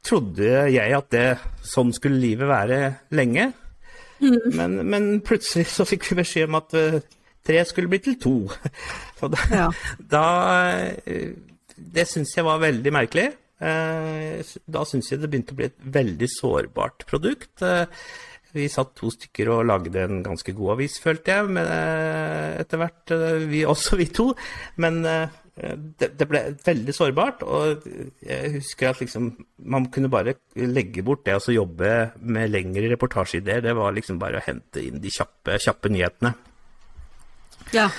trodde 0.08 0.50
jeg 0.72 0.94
at 0.96 1.10
det, 1.14 1.26
sånn 1.68 1.94
skulle 1.96 2.20
livet 2.22 2.48
være 2.50 2.80
lenge. 3.16 3.50
Men, 4.58 4.80
men 4.90 5.10
plutselig 5.22 5.68
så 5.70 5.86
fikk 5.86 6.08
vi 6.10 6.18
beskjed 6.24 6.48
om 6.50 6.58
at 6.58 6.74
eh, 6.80 6.98
tre 7.48 7.64
skulle 7.70 7.90
bli 7.92 8.00
til 8.04 8.20
to. 8.22 8.36
Og 9.24 9.34
da, 9.34 9.42
Ja. 9.56 9.68
da 10.14 10.24
eh, 11.08 11.34
Det 11.78 12.08
syns 12.10 12.36
jeg 12.36 12.46
var 12.48 12.60
veldig 12.64 12.94
merkelig. 12.94 13.28
Eh, 13.64 14.44
Da 14.70 14.84
syns 14.86 15.10
jeg 15.12 15.22
det 15.24 15.30
begynte 15.34 15.56
å 15.56 15.60
bli 15.62 15.70
et 15.72 15.80
veldig 16.00 16.30
sårbart 16.36 17.08
produkt. 17.10 17.54
Eh, 17.66 17.86
Vi 18.56 18.68
satt 18.72 18.94
to 18.96 19.10
stykker 19.12 19.50
og 19.54 19.66
lagde 19.70 20.00
en 20.08 20.22
ganske 20.26 20.54
god 20.56 20.78
avis, 20.78 20.96
følte 21.04 21.34
jeg, 21.36 21.50
men 21.52 21.68
etter 21.68 22.80
hvert. 22.80 23.12
Vi, 23.52 23.60
også 23.68 23.98
vi 24.00 24.06
to. 24.08 24.30
Men 24.82 25.02
det, 25.04 26.08
det 26.18 26.26
ble 26.30 26.42
veldig 26.66 26.96
sårbart, 26.96 27.44
og 27.44 27.84
jeg 28.24 28.54
husker 28.56 28.90
at 28.94 29.02
liksom 29.04 29.28
man 29.68 29.90
kunne 29.94 30.10
bare 30.10 30.36
legge 30.56 31.04
bort 31.06 31.26
det 31.28 31.36
og 31.36 31.42
altså 31.42 31.56
jobbe 31.58 31.92
med 32.24 32.50
lengre 32.56 32.90
reportasjeideer. 32.96 33.62
Det 33.68 33.76
var 33.78 33.94
liksom 34.00 34.18
bare 34.22 34.40
å 34.40 34.46
hente 34.48 34.82
inn 34.88 35.04
de 35.04 35.12
kjappe, 35.14 35.60
kjappe 35.62 35.92
nyhetene. 35.94 36.34
Ja. 37.76 37.90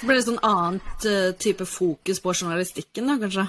Så 0.00 0.08
ble 0.08 0.16
det 0.16 0.26
sånn 0.26 0.44
annet 0.46 1.06
eh, 1.08 1.32
type 1.36 1.66
fokus 1.68 2.22
på 2.24 2.32
journalistikken, 2.32 3.10
da, 3.10 3.18
kanskje? 3.20 3.46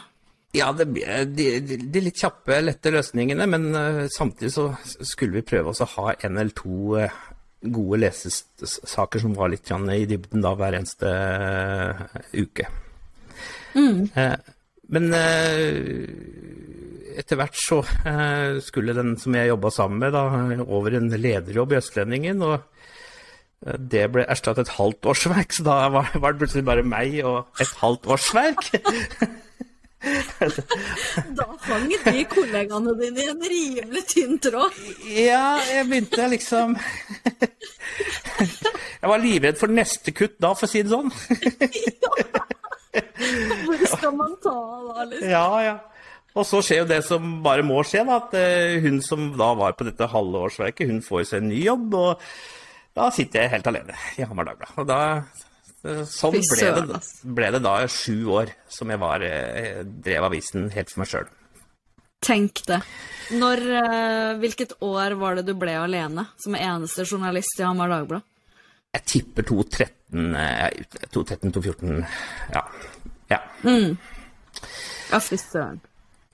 Ja, 0.52 0.72
det, 0.76 0.90
de, 1.32 1.46
de, 1.64 2.02
litt 2.04 2.20
kjappe, 2.20 2.58
lette 2.60 2.92
løsningene, 2.92 3.48
men 3.48 3.70
eh, 3.72 4.02
samtidig 4.12 4.52
så 4.52 4.68
skulle 5.00 5.40
vi 5.40 5.48
prøve 5.48 5.72
å 5.72 5.90
ha 5.94 6.16
en 6.18 6.42
eller 6.42 6.52
to 6.58 6.98
eh, 7.00 7.20
gode 7.62 8.02
lesesaker 8.02 9.24
som 9.24 9.38
var 9.38 9.54
litt 9.54 9.72
i 9.72 10.06
dybden 10.10 10.44
da 10.44 10.52
hver 10.58 10.76
eneste 10.76 11.12
uke. 12.36 12.68
Mm. 13.72 14.12
men 14.92 15.14
eh, 15.16 15.70
etter 17.22 17.40
hvert 17.40 17.56
så 17.56 17.80
eh, 18.08 18.60
skulle 18.64 18.96
den 18.98 19.16
som 19.20 19.36
jeg 19.38 19.54
jobba 19.54 19.72
sammen 19.72 20.04
med, 20.04 20.12
da, 20.16 20.66
over 20.68 20.98
en 21.00 21.08
lederjobb 21.12 21.72
i 21.72 21.80
Østlendingen. 21.80 22.44
og 22.44 22.60
Det 23.62 24.08
ble 24.10 24.26
erstattet 24.26 24.66
et 24.66 24.76
halvt 24.80 25.06
årsverk, 25.12 25.54
så 25.54 25.66
da 25.68 25.76
var, 25.94 26.10
var 26.18 26.34
det 26.34 26.42
plutselig 26.42 26.66
bare 26.66 26.86
meg 26.88 27.20
og 27.22 27.62
et 27.62 27.74
halvt 27.84 28.10
årsverk. 28.18 28.72
Da 30.02 31.46
hang 31.68 31.92
de 31.92 32.24
kollegaene 32.26 32.94
dine 32.98 33.22
i 33.22 33.28
en 33.30 33.44
rimelig 33.52 34.02
tynn 34.10 34.40
tråd. 34.42 34.74
Ja, 35.14 35.60
jeg 35.62 35.86
begynte 35.92 36.26
liksom 36.32 36.74
Jeg 39.02 39.12
var 39.12 39.22
livredd 39.22 39.60
for 39.62 39.70
neste 39.70 40.10
kutt 40.18 40.40
da, 40.42 40.56
for 40.58 40.66
å 40.66 40.72
si 40.72 40.82
det 40.82 40.90
sånn. 40.90 41.14
Hvor 43.68 43.86
skal 43.92 44.16
man 44.18 44.34
ta 44.42 44.56
da, 44.88 45.06
liksom? 45.06 45.30
Ja, 45.30 45.46
ja. 45.68 45.78
Og 46.32 46.48
så 46.48 46.62
skjer 46.64 46.82
jo 46.84 46.90
det 46.90 47.02
som 47.06 47.42
bare 47.44 47.66
må 47.68 47.82
skje, 47.86 48.02
da. 48.08 48.18
At 48.24 48.36
eh, 48.40 48.80
hun 48.84 49.02
som 49.06 49.32
da 49.38 49.52
var 49.60 49.76
på 49.78 49.86
dette 49.88 50.10
halve 50.14 50.46
årsverket, 50.48 50.90
hun 50.90 51.02
får 51.06 51.28
seg 51.30 51.42
en 51.42 51.50
ny 51.52 51.62
jobb. 51.66 51.98
Og 52.00 52.26
da 52.98 53.08
sitter 53.14 53.46
jeg 53.46 53.54
helt 53.56 53.70
alene 53.72 53.96
i 54.20 54.26
Hamar 54.28 54.52
Dagblad. 54.52 54.76
Og 54.82 54.90
da 54.90 55.00
Sånn 55.82 56.36
ble 56.36 56.72
det, 56.78 56.98
ble 57.26 57.48
det 57.56 57.60
da 57.66 57.72
sju 57.90 58.28
år 58.30 58.52
som 58.70 58.92
jeg 58.94 59.02
var, 59.02 59.24
eh, 59.26 59.80
drev 59.82 60.28
avisen 60.28 60.68
helt 60.76 60.92
for 60.92 61.02
meg 61.02 61.10
sjøl. 61.10 61.32
Tenk 62.22 62.62
det. 62.68 62.78
Når, 63.34 63.62
eh, 63.80 64.34
hvilket 64.44 64.76
år 64.86 65.16
var 65.18 65.40
det 65.40 65.48
du 65.48 65.56
ble 65.58 65.74
alene 65.74 66.28
som 66.38 66.54
eneste 66.54 67.08
journalist 67.08 67.58
i 67.58 67.66
Hamar 67.66 67.90
Dagblad? 67.90 68.22
Jeg 68.94 69.06
tipper 69.10 69.48
2013, 69.48 70.36
eh, 70.36 70.70
2013-2014. 71.10 72.06
Ja. 72.54 72.64
ja. 73.32 73.40
Ja, 73.64 75.20
fy 75.20 75.38
søren. 75.42 75.82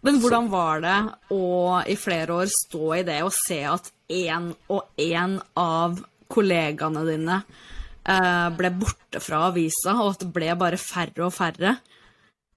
Men 0.04 0.20
hvordan 0.22 0.50
var 0.52 0.82
det 0.84 0.98
å 1.32 1.80
i 1.88 1.96
flere 1.96 2.36
år 2.44 2.52
stå 2.52 3.00
i 3.00 3.04
det 3.08 3.22
og 3.24 3.32
se 3.36 3.64
at 3.64 3.92
én 4.12 4.52
og 4.70 4.92
én 5.00 5.40
av 5.56 6.04
kollegaene 6.32 7.04
dine 7.08 7.42
eh, 7.42 8.48
ble 8.58 8.72
borte 8.82 9.22
fra 9.24 9.46
avisa, 9.50 9.96
og 9.98 10.16
at 10.16 10.26
det 10.26 10.32
ble 10.36 10.54
bare 10.60 10.80
færre 10.82 11.28
og 11.28 11.34
færre? 11.36 11.78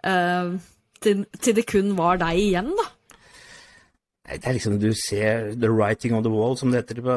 Eh, 0.04 0.54
til, 1.00 1.24
til 1.40 1.56
det 1.56 1.66
kun 1.68 1.94
var 1.98 2.20
deg 2.20 2.40
igjen, 2.40 2.72
da. 2.76 2.88
Det 4.30 4.46
er 4.46 4.54
liksom 4.54 4.76
du 4.78 4.92
ser 4.94 5.54
the 5.58 5.70
writing 5.72 6.14
on 6.14 6.22
the 6.22 6.30
wall, 6.30 6.56
som 6.56 6.70
det 6.70 6.84
heter 6.84 7.00
på, 7.02 7.16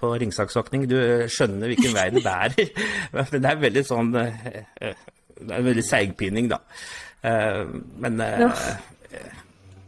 på 0.00 0.12
ringsaksakning. 0.22 0.86
Du 0.88 0.96
skjønner 1.28 1.72
hvilken 1.72 1.92
vei 1.96 2.06
det 2.14 2.22
bærer. 2.24 2.70
Men 3.16 3.34
det 3.34 3.50
er 3.50 3.60
veldig 3.66 3.82
sånn 3.84 4.14
eh, 4.16 4.62
Det 4.80 5.50
er 5.50 5.58
en 5.58 5.68
veldig 5.68 5.84
seigpining, 5.84 6.48
da. 6.52 6.62
Eh, 7.26 7.66
Men 8.00 8.22
eh, 8.24 8.64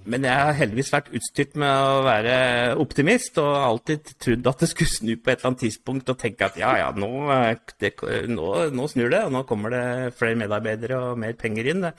men 0.05 0.27
jeg 0.27 0.35
har 0.39 0.57
heldigvis 0.59 0.93
vært 0.93 1.11
utstyrt 1.17 1.59
med 1.61 1.71
å 1.71 2.01
være 2.07 2.37
optimist, 2.83 3.39
og 3.43 3.51
alltid 3.57 4.15
trodd 4.23 4.49
at 4.51 4.65
det 4.65 4.71
skulle 4.73 4.93
snu 4.93 5.13
på 5.15 5.33
et 5.33 5.39
eller 5.39 5.51
annet 5.53 5.65
tidspunkt, 5.67 6.11
og 6.13 6.21
tenke 6.21 6.49
at 6.49 6.59
ja, 6.61 6.73
ja, 6.81 6.89
nå, 6.97 7.11
eh, 7.35 7.53
det, 7.83 7.93
nå, 8.33 8.49
nå 8.75 8.89
snur 8.91 9.13
det, 9.13 9.23
og 9.27 9.37
nå 9.37 9.45
kommer 9.49 9.75
det 9.75 9.85
flere 10.19 10.39
medarbeidere 10.41 11.03
og 11.11 11.21
mer 11.23 11.37
penger 11.39 11.71
inn. 11.73 11.87
Det, 11.87 11.95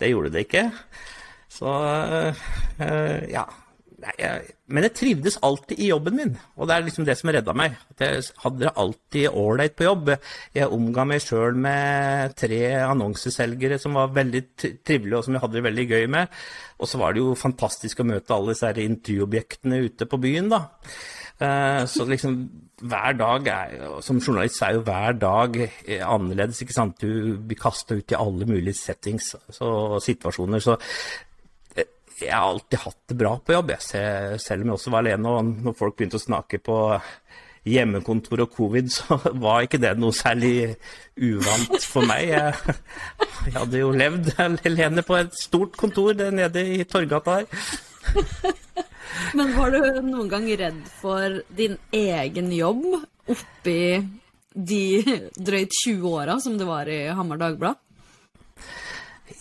det 0.00 0.12
gjorde 0.12 0.34
det 0.36 0.46
ikke. 0.46 0.68
Så 1.50 1.74
eh, 1.80 3.26
ja. 3.32 3.48
Nei, 4.00 4.12
jeg, 4.16 4.52
men 4.72 4.84
jeg 4.86 4.94
trivdes 4.96 5.34
alltid 5.44 5.80
i 5.82 5.90
jobben 5.90 6.14
min, 6.16 6.30
og 6.56 6.68
det 6.68 6.76
er 6.76 6.84
liksom 6.86 7.04
det 7.04 7.18
som 7.20 7.28
redda 7.34 7.52
meg. 7.58 7.74
At 7.92 8.04
jeg 8.06 8.22
hadde 8.40 8.62
det 8.62 8.72
alltid 8.80 9.36
ålreit 9.42 9.74
på 9.76 9.84
jobb. 9.84 10.08
Jeg 10.56 10.72
omga 10.72 11.04
meg 11.10 11.20
sjøl 11.20 11.58
med 11.60 12.32
tre 12.40 12.62
annonseselgere 12.86 13.76
som 13.82 13.98
var 14.00 14.14
veldig 14.16 14.42
trivelige, 14.56 15.18
og 15.18 15.26
som 15.26 15.36
jeg 15.36 15.44
hadde 15.44 15.58
det 15.58 15.66
veldig 15.68 15.86
gøy 15.92 16.08
med. 16.16 16.40
Og 16.80 16.88
så 16.88 17.02
var 17.02 17.12
det 17.12 17.20
jo 17.20 17.36
fantastisk 17.36 18.00
å 18.00 18.08
møte 18.08 18.36
alle 18.38 18.56
disse 18.56 18.72
intervjuobjektene 18.88 19.84
ute 19.84 20.08
på 20.08 20.22
byen, 20.24 20.48
da. 20.48 20.62
Eh, 21.40 21.84
Så 21.88 22.08
liksom 22.08 22.40
hver 22.80 23.12
dag 23.16 23.46
er 23.48 24.00
Som 24.04 24.18
journalist 24.20 24.62
er 24.62 24.74
jo 24.74 24.82
hver 24.84 25.12
dag 25.20 25.56
eh, 25.60 26.00
annerledes, 26.00 26.62
ikke 26.62 26.76
sant. 26.76 27.00
Du 27.00 27.36
blir 27.36 27.60
kasta 27.60 27.96
ut 28.00 28.12
i 28.12 28.16
alle 28.16 28.48
mulige 28.48 28.80
settings 28.80 29.34
og 29.60 30.00
situasjoner. 30.00 30.60
Så 30.64 30.78
jeg 32.26 32.34
har 32.36 32.46
alltid 32.50 32.82
hatt 32.84 32.98
det 33.10 33.16
bra 33.20 33.34
på 33.40 33.54
jobb, 33.56 33.70
jeg. 33.74 33.84
Se- 33.86 34.38
selv 34.44 34.62
om 34.64 34.70
jeg 34.72 34.78
også 34.78 34.92
var 34.94 35.04
alene. 35.04 35.34
Og 35.38 35.50
når 35.66 35.76
folk 35.78 35.96
begynte 35.98 36.20
å 36.20 36.22
snakke 36.24 36.60
på 36.62 36.76
hjemmekontor 37.70 38.40
og 38.46 38.54
covid, 38.56 38.88
så 38.96 39.18
var 39.42 39.66
ikke 39.66 39.80
det 39.82 39.92
noe 40.00 40.16
særlig 40.16 40.74
uvant 41.20 41.76
for 41.84 42.06
meg. 42.08 42.30
Jeg, 42.32 42.76
jeg 43.48 43.56
hadde 43.58 43.82
jo 43.82 43.90
levd 43.96 44.32
alene 44.46 45.04
på 45.06 45.18
et 45.20 45.36
stort 45.38 45.76
kontor 45.80 46.14
nede 46.32 46.64
i 46.78 46.82
Torgata 46.88 47.40
her. 47.40 47.50
Men 49.36 49.52
var 49.56 49.74
du 49.74 50.00
noen 50.06 50.28
gang 50.30 50.46
redd 50.58 50.80
for 51.00 51.40
din 51.54 51.76
egen 51.94 52.48
jobb 52.54 52.84
oppi 53.30 53.80
de 54.50 54.84
drøyt 55.38 55.74
20 55.84 56.06
åra 56.10 56.38
som 56.42 56.56
du 56.58 56.64
var 56.66 56.88
i 56.90 57.02
Hamar 57.14 57.38
Dagblad? 57.42 57.78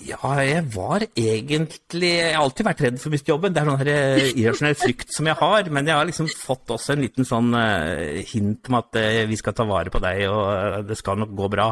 Ja, 0.06 0.32
jeg 0.44 0.64
var 0.74 1.04
egentlig 1.18 2.10
Jeg 2.12 2.34
har 2.36 2.44
alltid 2.44 2.68
vært 2.68 2.82
redd 2.86 3.00
for 3.02 3.10
å 3.10 3.14
miste 3.14 3.32
jobben. 3.32 3.54
Det 3.56 3.62
er 3.62 3.70
sånn 3.70 3.92
eh, 3.92 4.30
irrasjonell 4.42 4.78
frykt 4.80 5.14
som 5.16 5.30
jeg 5.30 5.38
har. 5.40 5.70
Men 5.76 5.90
jeg 5.90 5.98
har 5.98 6.08
liksom 6.08 6.30
fått 6.32 6.74
også 6.76 6.94
en 6.94 7.04
liten 7.04 7.28
sånn 7.28 7.50
eh, 7.58 8.20
hint 8.30 8.70
om 8.70 8.80
at 8.80 9.00
eh, 9.00 9.24
vi 9.30 9.40
skal 9.40 9.56
ta 9.58 9.66
vare 9.70 9.94
på 9.94 10.02
deg, 10.04 10.24
og 10.30 10.88
det 10.90 10.98
skal 11.00 11.20
nok 11.24 11.34
gå 11.38 11.50
bra. 11.56 11.68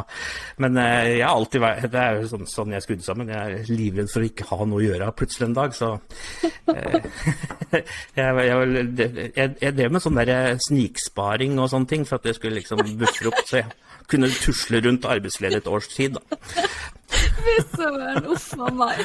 Men 0.64 0.80
jeg 0.82 1.22
har 1.22 1.34
alltid 1.36 1.64
vært 1.64 1.90
Det 1.94 2.04
er 2.04 2.22
jo 2.22 2.30
sånn, 2.34 2.48
sånn 2.50 2.74
jeg 2.74 2.82
er 2.82 2.86
skrudd 2.88 3.06
sammen. 3.06 3.34
Jeg 3.34 3.62
er 3.62 3.72
livredd 3.72 4.12
for 4.14 4.24
å 4.24 4.30
ikke 4.32 4.50
ha 4.52 4.60
noe 4.68 4.82
å 4.82 4.86
gjøre 4.88 5.12
plutselig 5.18 5.50
en 5.50 5.58
dag, 5.58 5.76
så 5.78 5.94
jeg, 6.78 7.02
jeg, 8.18 9.32
jeg, 9.38 9.50
jeg 9.62 9.76
drev 9.78 9.94
med 9.94 10.04
sånn 10.04 10.20
der 10.20 10.34
sniksparing 10.68 11.58
og 11.62 11.72
sånne 11.72 11.92
ting 11.92 12.08
for 12.08 12.20
at 12.20 12.30
jeg 12.30 12.40
skulle 12.40 12.60
liksom 12.60 12.84
buffre 13.00 13.32
opp, 13.32 13.44
så 13.48 13.62
jeg 13.62 13.70
kunne 14.08 14.30
tusle 14.32 14.82
rundt 14.84 15.08
arbeidsledig 15.08 15.62
et 15.62 15.68
års 15.72 15.90
tid. 15.92 16.18
da. 16.18 16.68
Fy 17.12 17.56
søren, 17.76 18.28
uff 18.34 18.52
a 18.60 18.72
meg. 18.74 19.04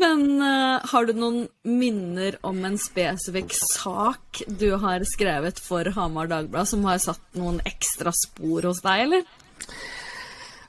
Men 0.00 0.26
uh, 0.40 0.80
har 0.90 1.06
du 1.06 1.14
noen 1.18 1.44
minner 1.66 2.38
om 2.46 2.60
en 2.64 2.78
spesifikk 2.80 3.52
sak 3.58 4.42
du 4.60 4.70
har 4.80 5.04
skrevet 5.08 5.60
for 5.60 5.90
Hamar 5.96 6.30
Dagblad 6.30 6.70
som 6.70 6.86
har 6.88 7.00
satt 7.02 7.22
noen 7.38 7.60
ekstra 7.68 8.14
spor 8.16 8.70
hos 8.70 8.80
deg, 8.86 9.08
eller? 9.08 9.26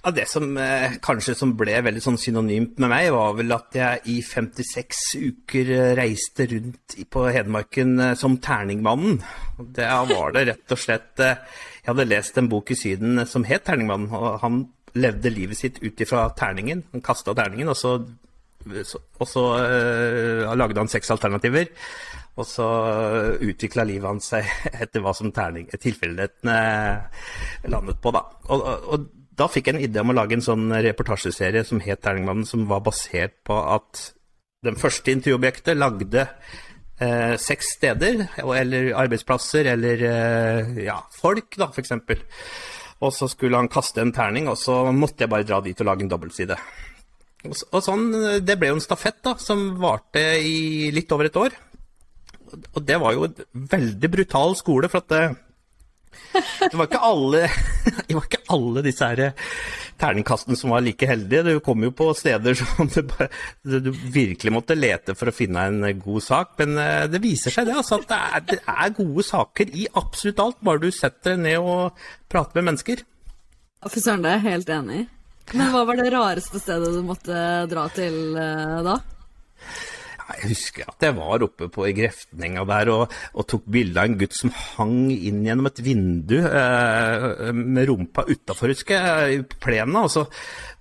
Ja, 0.01 0.11
Det 0.11 0.25
som 0.29 0.57
eh, 0.57 0.95
kanskje 1.01 1.35
som 1.38 1.51
ble 1.57 1.75
veldig 1.85 2.01
sånn 2.01 2.17
synonymt 2.17 2.79
med 2.81 2.89
meg, 2.89 3.11
var 3.13 3.35
vel 3.38 3.53
at 3.53 3.75
jeg 3.77 4.00
i 4.09 4.15
56 4.25 5.01
uker 5.21 5.69
eh, 5.75 5.89
reiste 6.00 6.47
rundt 6.50 6.95
på 7.13 7.25
Hedmarken 7.29 8.00
eh, 8.01 8.15
som 8.17 8.39
Terningmannen. 8.41 9.19
Da 9.77 10.00
var 10.09 10.33
det 10.33 10.47
rett 10.50 10.73
og 10.73 10.81
slett 10.81 11.21
eh, 11.21 11.38
Jeg 11.83 11.91
hadde 11.91 12.07
lest 12.09 12.41
en 12.41 12.50
bok 12.50 12.73
i 12.73 12.79
Syden 12.79 13.21
eh, 13.21 13.29
som 13.29 13.45
het 13.45 13.67
Terningmannen, 13.69 14.09
og 14.17 14.41
han 14.41 14.63
levde 14.98 15.31
livet 15.33 15.60
sitt 15.60 15.79
ut 15.83 16.03
ifra 16.03 16.27
terningen. 16.38 16.83
Han 16.91 17.03
kasta 17.05 17.36
terningen, 17.38 17.71
og 17.71 17.77
så, 17.77 17.95
og 18.67 19.27
så 19.29 19.45
uh, 19.62 20.51
lagde 20.57 20.81
han 20.81 20.91
seks 20.91 21.13
alternativer. 21.13 21.71
Og 22.39 22.48
så 22.48 22.67
utvikla 23.43 23.83
livet 23.88 24.07
hans 24.07 24.31
seg 24.33 24.48
etter 24.83 25.03
hva 25.03 25.13
som 25.17 25.33
terning, 25.36 25.67
tilfeldighetene 25.71 26.60
landet 27.71 28.00
på, 28.03 28.13
da. 28.15 28.24
Og, 28.53 28.69
og, 28.95 29.10
da 29.41 29.48
fikk 29.50 29.69
jeg 29.69 29.77
en 29.77 29.86
idé 29.86 30.01
om 30.03 30.12
å 30.12 30.15
lage 30.15 30.36
en 30.36 30.43
sånn 30.43 30.67
reportasjeserie 30.86 31.63
som 31.65 31.79
het 31.81 32.01
Terningmannen, 32.03 32.45
som 32.45 32.67
var 32.69 32.83
basert 32.86 33.39
på 33.48 33.55
at 33.74 34.12
den 34.65 34.77
første 34.77 35.13
intervjuobjektet 35.15 35.79
lagde 35.79 36.27
eh, 37.01 37.33
seks 37.41 37.71
steder, 37.77 38.25
eller 38.38 38.91
arbeidsplasser, 39.01 39.71
eller 39.74 40.03
eh, 40.10 40.83
ja, 40.86 41.00
folk, 41.17 41.55
da, 41.57 41.71
eksempel. 41.81 42.21
Og 43.01 43.13
så 43.15 43.27
skulle 43.31 43.58
han 43.58 43.72
kaste 43.72 44.03
en 44.03 44.13
terning, 44.13 44.48
og 44.51 44.60
så 44.62 44.84
måtte 44.93 45.25
jeg 45.25 45.31
bare 45.31 45.48
dra 45.48 45.62
dit 45.65 45.79
og 45.81 45.88
lage 45.89 46.05
en 46.05 46.12
dobbeltside. 46.12 46.58
Og, 47.50 47.79
sånn, 47.81 48.12
Det 48.46 48.58
ble 48.60 48.70
jo 48.70 48.77
en 48.77 48.84
stafett 48.84 49.17
da, 49.25 49.34
som 49.41 49.72
varte 49.81 50.22
i 50.38 50.91
litt 50.93 51.12
over 51.12 51.29
et 51.29 51.39
år. 51.41 51.55
Og 52.75 52.84
det 52.86 53.00
var 53.01 53.15
jo 53.15 53.25
en 53.25 53.65
veldig 53.72 54.12
brutal 54.13 54.53
skole, 54.60 54.91
for 54.91 55.01
at 55.01 55.10
det, 55.10 55.24
det 56.34 56.77
var 56.77 56.88
ikke 56.88 57.03
alle, 57.06 57.46
var 58.18 58.25
ikke 58.27 58.44
alle 58.56 58.84
disse 58.86 59.08
her 59.08 59.34
terningkastene 60.01 60.58
som 60.58 60.74
var 60.74 60.84
like 60.84 61.08
heldige. 61.08 61.44
Du 61.46 61.60
kom 61.63 61.84
jo 61.86 61.91
på 61.96 62.10
steder 62.18 62.58
som 62.58 62.89
du, 62.89 63.80
du 63.80 63.91
virkelig 63.91 64.53
måtte 64.53 64.77
lete 64.77 65.15
for 65.18 65.32
å 65.32 65.36
finne 65.36 65.68
en 65.70 65.86
god 66.01 66.25
sak. 66.25 66.53
Men 66.62 66.75
eh, 66.82 67.06
det 67.12 67.22
viser 67.24 67.53
seg 67.53 67.70
det, 67.70 67.77
altså, 67.77 68.01
at 68.01 68.10
det 68.10 68.20
er, 68.20 68.46
det 68.51 68.60
er 68.75 68.98
gode 68.98 69.25
saker 69.27 69.74
i 69.77 69.88
absolutt 70.01 70.44
alt, 70.44 70.62
bare 70.65 70.84
du 70.84 70.91
setter 70.96 71.36
deg 71.36 71.46
ned 71.46 71.72
og 71.72 72.06
prater 72.32 72.60
med 72.60 72.72
mennesker. 72.72 73.06
Fy 73.89 74.01
søren, 74.01 74.25
det 74.25 74.34
er 74.34 74.39
jeg 74.39 74.48
helt 74.50 74.75
enig 74.77 75.01
i. 75.03 75.08
Men 75.58 75.72
hva 75.74 75.82
var 75.88 75.98
det 76.00 76.12
rareste 76.13 76.62
stedet 76.62 76.91
du 76.94 77.01
måtte 77.03 77.36
dra 77.72 77.88
til 77.96 78.38
eh, 78.39 78.77
da? 78.86 79.00
Jeg 80.39 80.51
husker 80.51 80.89
at 80.91 81.05
jeg 81.05 81.15
var 81.17 81.43
oppe 81.45 81.67
på 81.73 81.85
i 81.89 81.93
Greftninga 81.97 82.63
der 82.69 82.91
og, 82.93 83.15
og 83.35 83.47
tok 83.50 83.67
bilde 83.71 84.01
av 84.01 84.09
en 84.09 84.17
gutt 84.19 84.35
som 84.38 84.53
hang 84.55 85.11
inn 85.13 85.43
gjennom 85.45 85.69
et 85.69 85.81
vindu 85.85 86.38
eh, 86.39 87.51
med 87.55 87.89
rumpa 87.89 88.25
utafor, 88.29 88.73
husker 88.73 88.97
jeg, 88.97 89.39
i 89.39 89.61
plena. 89.61 90.05
Og 90.07 90.13
så, 90.13 90.25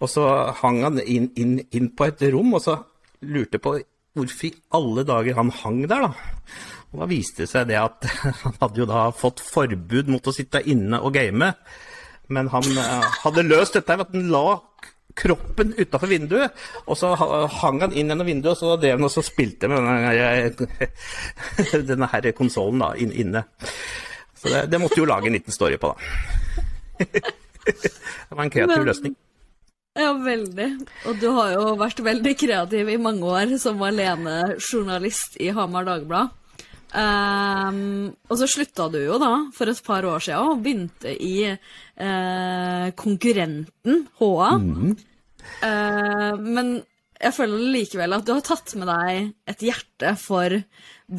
og 0.00 0.10
så 0.10 0.26
hang 0.62 0.82
han 0.86 1.00
inn, 1.04 1.30
inn, 1.40 1.56
inn 1.76 1.92
på 1.96 2.08
et 2.08 2.26
rom, 2.34 2.54
og 2.58 2.64
så 2.64 2.78
lurte 3.26 3.58
jeg 3.58 3.64
på 3.64 3.76
hvorfor 4.18 4.48
i 4.48 4.54
alle 4.76 5.06
dager 5.06 5.38
han 5.38 5.52
hang 5.62 5.84
der, 5.86 6.08
da. 6.08 6.40
Og 6.90 7.04
da 7.04 7.10
viste 7.10 7.44
det 7.44 7.50
seg 7.52 7.68
det 7.70 7.78
at 7.78 8.08
han 8.42 8.58
hadde 8.62 8.82
jo 8.82 8.88
da 8.90 9.06
fått 9.14 9.42
forbud 9.44 10.10
mot 10.10 10.26
å 10.26 10.34
sitte 10.34 10.62
inne 10.66 10.98
og 11.02 11.14
game. 11.14 11.52
Men 12.30 12.50
han 12.52 12.66
eh, 12.78 13.06
hadde 13.24 13.46
løst 13.46 13.78
dette 13.78 13.96
ved 13.96 14.08
at 14.08 14.16
han 14.16 14.30
la 14.32 14.46
kroppen 15.16 15.72
utafor 15.78 16.10
vinduet, 16.10 16.56
og 16.86 16.98
så 16.98 17.12
hang 17.60 17.80
han 17.82 17.94
inn 17.94 18.12
gjennom 18.12 18.28
vinduet, 18.28 18.52
og 18.54 18.60
så 18.60 18.76
drev 18.80 18.98
han 18.98 19.08
og 19.08 19.12
så 19.12 19.24
spilte 19.26 19.70
med 19.70 19.82
denne, 19.82 20.68
denne 21.90 22.10
her 22.12 22.30
konsollen 22.36 22.84
inne. 23.10 23.44
Så 24.40 24.48
det, 24.48 24.66
det, 24.72 24.80
måtte 24.80 25.00
jo 25.00 25.08
lage 25.08 25.28
en 25.28 25.36
liten 25.36 25.54
story 25.54 25.80
på, 25.80 25.92
da. 25.92 25.96
Det 27.60 28.36
var 28.36 28.46
en 28.46 28.50
kreativ 28.52 28.86
løsning. 28.88 29.14
Ja, 29.98 30.14
veldig. 30.16 30.68
Og 31.10 31.18
du 31.20 31.26
har 31.34 31.50
jo 31.52 31.74
vært 31.78 32.00
veldig 32.04 32.32
kreativ 32.38 32.88
i 32.88 32.98
mange 33.00 33.26
år 33.26 33.56
som 33.60 33.82
alenejournalist 33.84 35.36
i 35.42 35.50
Hamar 35.54 35.84
Dagblad. 35.88 36.30
Um, 36.90 38.10
og 38.26 38.38
så 38.40 38.48
slutta 38.50 38.88
du 38.90 38.98
jo 38.98 39.18
da 39.22 39.30
for 39.54 39.70
et 39.70 39.82
par 39.86 40.06
år 40.10 40.22
siden 40.26 40.54
og 40.54 40.62
begynte 40.64 41.12
i 41.14 41.34
uh, 41.46 42.86
konkurrenten 42.98 44.06
HA. 44.18 44.48
Mm. 44.58 44.96
Uh, 45.62 46.32
men 46.42 46.72
jeg 47.20 47.36
føler 47.36 47.70
likevel 47.76 48.16
at 48.16 48.26
du 48.26 48.32
har 48.34 48.42
tatt 48.44 48.74
med 48.80 48.90
deg 48.90 49.30
et 49.52 49.62
hjerte 49.68 50.14
for 50.18 50.56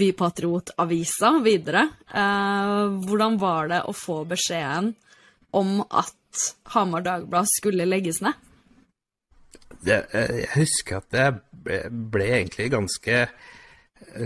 Bypatriotavisa 0.01 1.37
videre. 1.45 1.85
Uh, 2.11 2.99
hvordan 3.05 3.39
var 3.39 3.71
det 3.71 3.83
å 3.87 3.95
få 3.95 4.23
beskjeden 4.27 4.91
om 5.55 5.79
at 5.87 6.17
Hamar 6.73 7.03
Dagblad 7.05 7.47
skulle 7.51 7.87
legges 7.87 8.21
ned? 8.23 8.35
Det, 9.81 10.03
jeg 10.13 10.51
husker 10.53 10.99
at 10.99 11.15
jeg 11.15 11.39
ble, 11.63 11.79
ble 12.11 12.27
egentlig 12.35 12.69
ganske 12.73 13.23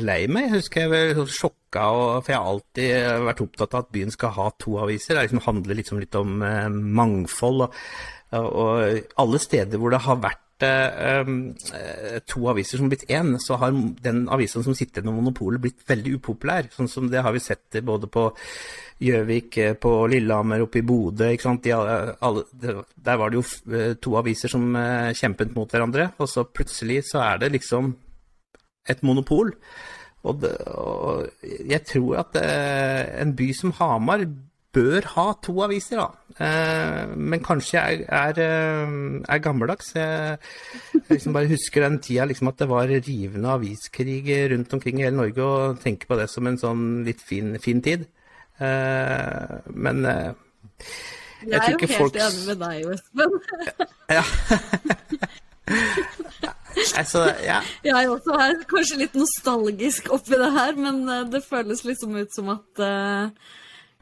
lei 0.02 0.26
meg. 0.32 0.50
Jeg 0.50 0.60
husker 0.60 0.86
jeg 0.86 0.92
var 0.94 1.14
sånn 1.20 1.36
sjokka, 1.36 1.86
for 2.22 2.32
jeg 2.32 2.40
har 2.40 2.54
alltid 2.54 3.28
vært 3.28 3.44
opptatt 3.46 3.76
av 3.76 3.86
at 3.86 3.94
byen 3.96 4.14
skal 4.14 4.34
ha 4.38 4.48
to 4.62 4.80
aviser. 4.84 5.18
Det 5.18 5.28
liksom 5.28 5.46
handler 5.46 5.80
liksom 5.80 6.02
litt 6.02 6.18
om 6.20 6.42
eh, 6.46 6.72
mangfold. 6.72 7.68
Og, 8.36 8.50
og, 8.50 9.06
alle 9.22 9.40
steder 9.40 9.80
hvor 9.80 9.94
det 9.94 10.02
har 10.06 10.18
vært 10.24 10.66
eh, 10.66 11.22
eh 11.22 12.18
to 12.26 12.48
aviser 12.52 12.80
som 12.80 12.88
har 12.88 12.96
blitt 12.96 13.10
én, 13.12 13.36
så 13.40 13.60
har 13.62 13.76
den 14.04 14.26
avisen 14.34 14.66
som 14.66 14.76
sitter 14.76 15.06
med 15.06 15.16
monopolet 15.20 15.62
blitt 15.62 15.86
veldig 15.88 16.18
upopulær. 16.18 16.72
Sånn 16.74 16.92
som 16.92 17.12
det 17.12 17.24
har 17.24 17.36
vi 17.36 17.44
sett 17.44 17.80
både 17.86 18.10
på 18.12 18.30
Gjøvik, 19.06 19.58
eh, 19.60 19.76
på 19.76 19.92
Lillehammer, 20.12 20.64
oppe 20.66 20.80
i 20.80 20.88
Bodø. 20.88 21.30
De, 21.36 21.76
alle, 21.76 22.46
der 22.56 23.20
var 23.22 23.30
det 23.30 23.42
jo 23.42 23.46
eh, 23.76 23.94
to 24.00 24.16
aviser 24.18 24.52
som 24.52 24.72
kjempet 25.14 25.54
mot 25.56 25.70
hverandre, 25.70 26.14
og 26.18 26.32
så 26.32 26.48
plutselig 26.48 27.04
så 27.12 27.22
er 27.26 27.44
det 27.44 27.54
liksom 27.60 27.94
et 28.90 29.04
monopol. 29.04 29.54
Og, 30.26 30.42
det, 30.42 30.56
og 30.74 31.30
jeg 31.70 31.84
tror 31.86 32.24
at 32.24 32.38
eh, 32.42 33.22
en 33.22 33.36
by 33.38 33.50
som 33.54 33.74
Hamar 33.78 34.26
bør 34.76 35.06
ha 35.14 35.26
to 35.46 35.54
aviser, 35.64 36.02
da. 36.02 36.08
Eh, 36.46 37.14
men 37.16 37.44
kanskje 37.46 37.78
jeg 37.78 38.02
er, 38.10 38.40
er, 38.42 38.88
er 39.30 39.44
gammeldags. 39.44 39.94
Jeg, 39.96 40.40
jeg 40.94 41.04
liksom 41.14 41.38
bare 41.38 41.52
husker 41.52 41.86
den 41.86 42.00
tida 42.04 42.26
liksom 42.28 42.52
at 42.52 42.60
det 42.60 42.70
var 42.72 42.90
rivende 42.90 43.54
aviskrig 43.54 44.26
rundt 44.52 44.74
omkring 44.76 45.00
i 45.00 45.06
hele 45.08 45.20
Norge, 45.22 45.44
og 45.44 45.80
tenker 45.84 46.10
på 46.10 46.20
det 46.20 46.28
som 46.34 46.50
en 46.50 46.60
sånn 46.60 46.86
litt 47.08 47.22
fin, 47.24 47.56
fin 47.62 47.82
tid. 47.86 48.08
Eh, 48.60 49.56
men 49.76 50.06
eh, 50.10 50.32
jeg, 51.46 51.60
tror 51.60 51.76
ikke 51.76 51.92
folk 51.92 52.16
Jeg 52.16 52.24
er 52.24 52.30
jo 52.32 52.36
helt 52.36 52.40
enig 52.40 52.46
med 52.50 52.58
deg, 52.66 52.76
Espen. 52.96 53.32
ja. 54.18 54.26
Altså, 57.00 57.26
ja. 57.44 57.60
Jeg 57.86 58.10
også 58.12 58.36
er 58.40 58.64
kanskje 58.70 59.02
litt 59.04 59.16
nostalgisk 59.18 60.10
oppi 60.16 60.40
det 60.40 60.52
her, 60.56 60.80
men 60.80 61.04
eh, 61.12 61.28
det 61.32 61.46
føles 61.46 61.86
liksom 61.88 62.18
ut 62.18 62.34
som 62.36 62.52
at 62.56 62.82
uh, 62.84 63.52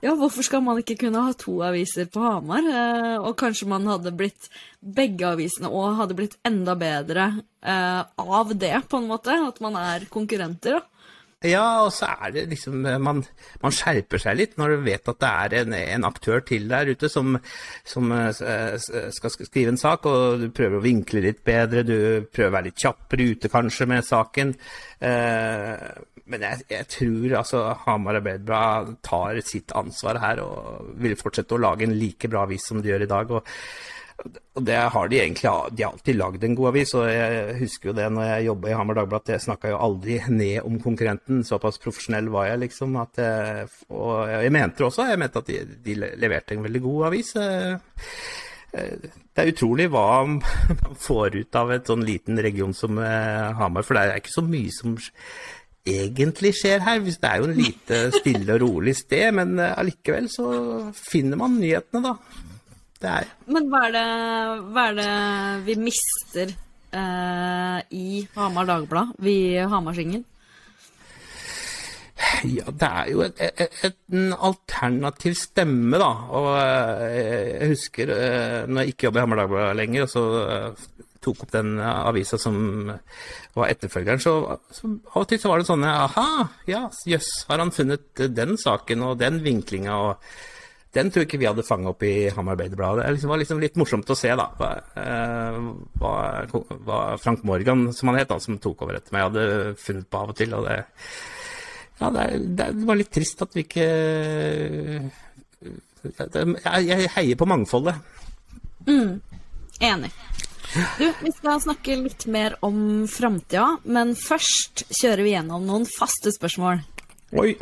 ja, 0.04 0.14
hvorfor 0.20 0.46
skal 0.46 0.64
man 0.66 0.82
ikke 0.82 0.98
kunne 1.06 1.22
ha 1.26 1.36
to 1.38 1.60
aviser 1.66 2.10
på 2.12 2.24
Hamar? 2.24 2.66
Uh, 2.66 3.18
og 3.30 3.38
kanskje 3.40 3.70
man 3.72 3.88
hadde 3.90 4.16
blitt 4.18 4.50
begge 4.82 5.30
avisene 5.30 5.72
og 5.72 6.00
hadde 6.02 6.18
blitt 6.18 6.40
enda 6.48 6.76
bedre 6.80 7.32
av 7.64 8.50
det, 8.60 8.74
på 8.92 9.00
en 9.00 9.06
måte. 9.08 9.32
At 9.32 9.62
man 9.64 9.78
er 9.80 10.04
konkurrenter, 10.12 10.82
da. 10.82 10.93
Ja, 11.44 11.84
og 11.84 11.90
så 11.92 12.08
er 12.24 12.32
det 12.32 12.44
liksom 12.54 12.86
Man, 13.04 13.20
man 13.64 13.76
skjerper 13.76 14.22
seg 14.22 14.38
litt 14.40 14.54
når 14.60 14.76
du 14.78 14.86
vet 14.86 15.10
at 15.12 15.20
det 15.20 15.32
er 15.32 15.56
en, 15.60 15.76
en 15.76 16.08
aktør 16.08 16.44
til 16.48 16.70
der 16.72 16.94
ute 16.94 17.10
som, 17.12 17.36
som, 17.88 18.12
eh, 18.16 18.78
skal 18.80 19.36
skrive 19.36 19.74
en 19.74 19.80
sak, 19.80 20.08
og 20.08 20.40
du 20.40 20.48
prøver 20.56 20.80
å 20.80 20.86
vinkle 20.86 21.24
litt 21.26 21.44
bedre, 21.46 21.84
du 21.84 22.30
prøver 22.32 22.50
å 22.52 22.56
være 22.58 22.70
litt 22.70 22.80
kjappere 22.86 23.30
ute 23.34 23.52
kanskje 23.52 23.90
med 23.92 24.08
saken. 24.08 24.56
Eh, 25.04 25.88
men 26.32 26.46
jeg, 26.48 26.64
jeg, 26.72 26.88
tror 26.94 27.36
altså 27.42 27.64
Hamar 27.84 28.22
Arbeiderblad 28.22 28.94
tar 29.04 29.42
sitt 29.44 29.74
ansvar 29.76 30.22
her 30.24 30.40
og 30.46 30.94
vil 31.04 31.18
fortsette 31.20 31.58
å 31.58 31.60
lage 31.60 31.84
en 31.88 31.98
like 32.00 32.32
bra 32.32 32.46
avis 32.48 32.70
som 32.70 32.80
de 32.80 32.94
gjør 32.94 33.04
i 33.04 33.12
dag. 33.12 33.36
og 33.36 33.52
og 34.24 34.62
det 34.68 34.76
har 34.94 35.10
de 35.10 35.18
egentlig 35.20 35.52
de 35.74 35.84
har 35.84 35.92
alltid 35.92 36.18
lagd 36.18 36.44
en 36.46 36.56
god 36.56 36.70
avis, 36.70 36.94
og 36.98 37.08
jeg 37.10 37.56
husker 37.58 37.90
jo 37.90 37.96
det 37.98 38.06
når 38.14 38.28
jeg 38.28 38.46
jobba 38.48 38.70
i 38.70 38.76
Hamar 38.78 39.00
Dagblad, 39.00 39.26
at 39.26 39.34
jeg 39.34 39.46
snakka 39.48 39.74
jo 39.74 39.80
aldri 39.88 40.20
ned 40.30 40.68
om 40.68 40.78
konkurrenten. 40.84 41.42
Såpass 41.48 41.82
profesjonell 41.82 42.30
var 42.34 42.52
jeg, 42.52 42.62
liksom. 42.68 42.96
Jeg, 43.18 43.68
og 43.90 44.14
jeg 44.30 44.54
mente 44.54 44.80
det 44.80 44.88
også, 44.88 45.10
jeg 45.10 45.22
mente 45.24 45.42
at 45.42 45.50
de, 45.50 45.60
de, 45.88 45.98
leverte 46.22 46.56
en 46.56 46.68
veldig 46.68 46.84
god 46.86 47.08
avis. 47.10 47.34
Eh, 47.42 47.98
eh, 48.78 49.10
det 49.34 49.44
er 49.44 49.52
utrolig 49.56 49.90
hva 49.92 50.06
man 50.86 51.02
får 51.02 51.40
ut 51.42 51.60
av 51.64 51.74
et 51.74 51.90
sånn 51.90 52.06
liten 52.06 52.40
region 52.46 52.78
som 52.78 53.02
eh, 53.02 53.50
Hamar, 53.60 53.88
for 53.88 53.98
det 53.98 54.06
er 54.06 54.24
ikke 54.24 54.38
så 54.38 54.46
mye 54.46 54.78
som 54.78 54.96
egentlig 55.84 56.54
skjer 56.62 56.86
her. 56.86 57.02
Det 57.04 57.18
er 57.28 57.42
jo 57.42 57.50
en 57.50 57.58
lite 57.58 58.04
stille 58.20 58.54
og 58.56 58.64
rolig 58.64 58.96
sted, 59.02 59.34
men 59.36 59.58
allikevel 59.58 60.30
så 60.32 60.48
finner 60.96 61.42
man 61.42 61.58
nyhetene, 61.58 62.14
da 62.14 62.52
det 63.04 63.16
er. 63.22 63.32
Men 63.52 63.70
hva 63.72 63.86
er 63.88 63.96
det, 63.96 64.06
hva 64.74 64.86
er 64.90 65.00
det 65.00 65.14
vi 65.68 65.80
mister 65.90 66.54
eh, 66.54 67.80
i 68.00 68.22
Hamar 68.38 68.70
Dagblad, 68.70 69.18
vi 69.24 69.36
Hamarsingen? 69.60 70.24
Ja, 72.44 72.70
det 72.70 72.88
er 72.88 73.10
jo 73.12 73.24
et, 73.26 73.40
et, 73.42 73.78
et, 73.88 73.98
en 74.14 74.34
alternativ 74.34 75.36
stemme, 75.40 76.00
da. 76.00 76.12
Og 76.36 76.50
eh, 76.60 77.50
jeg 77.50 77.74
husker 77.74 78.14
eh, 78.16 78.60
når 78.68 78.84
jeg 78.84 78.94
ikke 78.94 79.08
jobber 79.08 79.22
i 79.22 79.26
Hamar 79.26 79.42
Dagblad 79.44 79.80
lenger, 79.80 80.06
og 80.06 80.14
så 80.14 80.24
eh, 80.44 81.04
tok 81.24 81.46
opp 81.46 81.54
den 81.54 81.78
avisa 81.80 82.38
som 82.42 82.58
var 83.56 83.70
etterfølgeren, 83.72 84.20
så, 84.20 84.34
så, 84.76 84.90
av 85.14 85.22
og 85.24 85.30
til 85.32 85.40
så 85.40 85.52
var 85.52 85.62
det 85.62 85.70
sånn 85.70 85.86
Aha, 85.88 86.26
ja, 86.68 86.82
jøss, 87.08 87.30
har 87.48 87.64
han 87.64 87.72
funnet 87.72 88.26
den 88.36 88.58
saken 88.60 89.06
og 89.08 89.22
den 89.22 89.40
vinklinga 89.46 89.96
og 90.10 90.34
den 90.94 91.10
tror 91.10 91.24
jeg 91.24 91.30
ikke 91.32 91.40
vi 91.42 91.48
hadde 91.50 91.66
fanget 91.66 91.90
opp 91.90 92.04
i 92.06 92.30
Hamar 92.36 92.54
Arbeiderblad. 92.54 93.02
Det 93.02 93.30
var 93.30 93.42
liksom 93.42 93.62
litt 93.62 93.78
morsomt 93.82 94.10
å 94.14 94.18
se 94.18 94.30
da, 94.38 94.46
hva, 94.60 94.70
eh, 95.02 95.58
hva, 96.02 96.14
hva, 96.86 97.00
Frank 97.22 97.42
Morgan, 97.50 97.88
som 97.98 98.12
han 98.12 98.20
het, 98.22 98.30
da, 98.30 98.38
som 98.44 98.60
tok 98.62 98.86
over 98.86 99.00
etter 99.00 99.16
meg, 99.16 99.26
hadde 99.32 99.74
funnet 99.82 100.10
på 100.10 100.22
av 100.22 100.34
og 100.36 100.38
til. 100.38 100.54
og 100.54 100.68
det, 100.70 100.78
ja, 101.98 102.12
det, 102.14 102.28
det, 102.60 102.70
var 102.86 103.00
litt 103.00 103.14
trist 103.14 103.42
at 103.46 103.54
vi 103.56 103.66
ikke 103.66 103.88
Jeg, 106.04 106.86
jeg 106.90 107.12
heier 107.16 107.40
på 107.40 107.48
mangfoldet. 107.48 107.96
Mm, 108.86 109.22
enig. 109.80 110.12
Du, 110.74 111.06
vi 111.22 111.32
skal 111.32 111.62
snakke 111.64 111.98
litt 112.02 112.26
mer 112.30 112.58
om 112.66 113.06
framtida, 113.10 113.78
men 113.86 114.14
først 114.20 114.88
kjører 115.02 115.26
vi 115.26 115.36
gjennom 115.38 115.70
noen 115.70 115.90
faste 115.90 116.34
spørsmål. 116.36 116.84
Oi. 117.40 117.54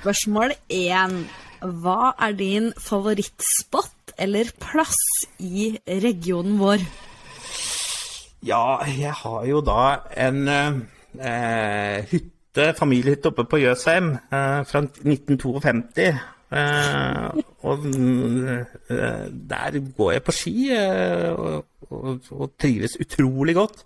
Spørsmål 0.00 0.54
én. 0.72 1.16
Hva 1.60 2.14
er 2.24 2.32
din 2.32 2.70
favorittspot 2.80 4.14
eller 4.16 4.48
plass 4.56 4.96
i 5.44 5.74
regionen 5.86 6.54
vår? 6.56 6.80
Ja, 8.48 8.78
jeg 8.88 9.12
har 9.12 9.42
jo 9.44 9.60
da 9.60 9.82
en 10.16 10.48
eh, 10.48 11.98
hytte, 12.08 12.70
familiehytte 12.78 13.28
oppe 13.28 13.44
på 13.44 13.60
Jøsheim 13.60 14.14
eh, 14.16 14.62
fra 14.70 14.80
1952. 14.88 16.06
Eh, 16.48 17.42
og 17.68 17.84
eh, 17.84 19.26
der 19.52 19.76
går 19.98 20.14
jeg 20.16 20.24
på 20.24 20.34
ski 20.34 20.54
eh, 20.78 21.28
og, 21.28 21.66
og, 21.90 22.24
og, 22.30 22.54
trives 22.56 22.96
utrolig 23.04 23.58
godt. 23.60 23.84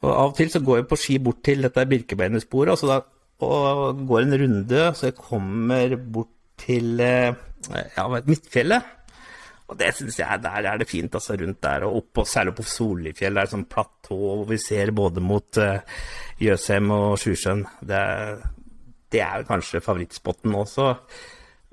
Og 0.00 0.08
av 0.14 0.32
og 0.32 0.40
til 0.40 0.48
så 0.50 0.64
går 0.64 0.80
jeg 0.80 0.88
på 0.88 1.00
ski 1.04 1.18
bort 1.20 1.44
til 1.44 1.68
dette 1.68 1.86
Birkebeinersporet, 1.92 2.72
og 2.72 2.80
så 2.80 2.90
da 2.94 2.98
og 3.44 4.04
går 4.08 4.24
en 4.24 4.38
runde, 4.40 4.82
så 4.96 5.10
jeg 5.10 5.18
kommer 5.18 5.96
bort 5.96 6.32
til 6.60 7.00
eh, 7.04 7.34
ja, 7.96 8.06
Midtfjellet. 8.24 8.92
Og 9.66 9.78
det 9.80 9.90
syns 9.96 10.20
jeg 10.20 10.42
der 10.44 10.68
er 10.70 10.78
det 10.78 10.86
fint, 10.88 11.14
altså 11.18 11.34
rundt 11.40 11.58
der 11.64 11.84
og 11.88 11.98
oppå, 12.00 12.24
særlig 12.24 12.54
på 12.54 12.66
Solifjell. 12.70 13.34
Det 13.34 13.42
er 13.42 13.50
sånn 13.50 13.66
platå 13.70 14.18
hvor 14.20 14.44
vi 14.46 14.60
ser 14.62 14.92
både 14.94 15.24
mot 15.24 15.58
uh, 15.58 15.80
Jøsheim 16.38 16.92
og 16.94 17.16
Sjusjøen. 17.18 17.64
Det, 17.82 18.02
det, 19.10 19.24
er 19.26 19.46
kanskje 19.48 19.82
favorittspotten 19.82 20.54
også. 20.54 20.92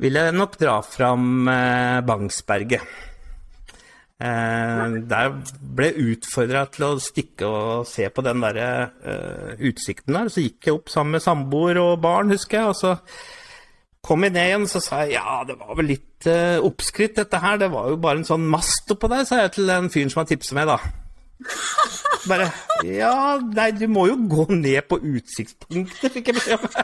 vil 0.01 0.17
jeg 0.17 0.33
nok 0.33 0.57
dra 0.57 0.79
fram 0.81 1.45
uh, 1.45 2.01
Bangsberget. 2.01 3.12
Eh, 4.23 4.97
der 5.09 5.33
ble 5.75 5.89
jeg 5.89 6.11
utfordra 6.13 6.63
til 6.71 6.85
å 6.87 6.91
stikke 7.03 7.47
og 7.49 7.87
se 7.89 8.07
på 8.07 8.23
den 8.23 8.43
der 8.45 8.59
eh, 8.63 9.63
utsikten 9.67 10.15
der. 10.15 10.31
Så 10.31 10.45
gikk 10.45 10.69
jeg 10.69 10.77
opp 10.77 10.91
sammen 10.93 11.17
med 11.17 11.25
samboer 11.25 11.81
og 11.81 11.97
barn, 12.03 12.31
husker 12.31 12.61
jeg. 12.61 12.71
og 12.71 12.77
så 12.79 12.93
kom 14.03 14.23
jeg 14.23 14.35
ned 14.35 14.49
igjen, 14.49 14.67
så 14.71 14.81
sa 14.83 15.03
jeg 15.03 15.17
ja, 15.17 15.41
det 15.47 15.57
var 15.59 15.75
vel 15.79 15.91
litt 15.91 16.27
eh, 16.29 16.55
oppskrytt 16.63 17.19
dette 17.19 17.43
her. 17.43 17.59
Det 17.59 17.71
var 17.73 17.91
jo 17.91 17.99
bare 18.03 18.21
en 18.21 18.27
sånn 18.27 18.47
mast 18.51 18.95
oppå 18.95 19.11
der, 19.11 19.27
sa 19.27 19.43
jeg 19.43 19.55
til 19.57 19.71
den 19.71 19.91
fyren 19.91 20.13
som 20.13 20.23
har 20.23 20.31
tipset 20.31 20.57
meg, 20.59 20.71
da. 20.71 20.79
Bare 22.29 22.47
Ja, 22.87 23.35
nei, 23.43 23.73
du 23.75 23.89
må 23.91 24.05
jo 24.07 24.15
gå 24.31 24.47
ned 24.55 24.85
på 24.87 25.01
utsiktspunktet, 25.03 26.13
fikk 26.13 26.31
jeg 26.31 26.39
beskjed 26.39 26.63
om. 26.63 26.83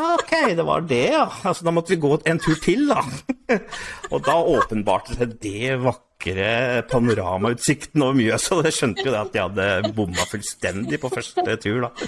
Ok, 0.00 0.32
det 0.58 0.64
var 0.66 0.82
det, 0.86 1.04
ja. 1.14 1.26
Altså, 1.46 1.66
da 1.66 1.74
måtte 1.74 1.94
vi 1.94 2.02
gå 2.02 2.16
en 2.30 2.42
tur 2.42 2.58
til, 2.62 2.86
da. 2.90 3.02
Og 4.12 4.22
da 4.26 4.38
åpenbarte 4.38 5.14
det 5.14 5.20
seg 5.20 5.36
det 5.42 5.78
vakre 6.20 6.82
panoramautsikten 6.90 8.02
over 8.04 8.14
Mjøsa. 8.18 8.56
Og 8.58 8.64
jeg 8.68 8.74
skjønte 8.76 9.04
jo 9.06 9.12
det 9.14 9.20
at 9.20 9.32
de 9.32 9.40
hadde 9.40 9.92
bomma 9.96 10.26
fullstendig 10.30 11.00
på 11.00 11.10
første 11.12 11.56
tur, 11.62 11.86
da. 11.86 11.90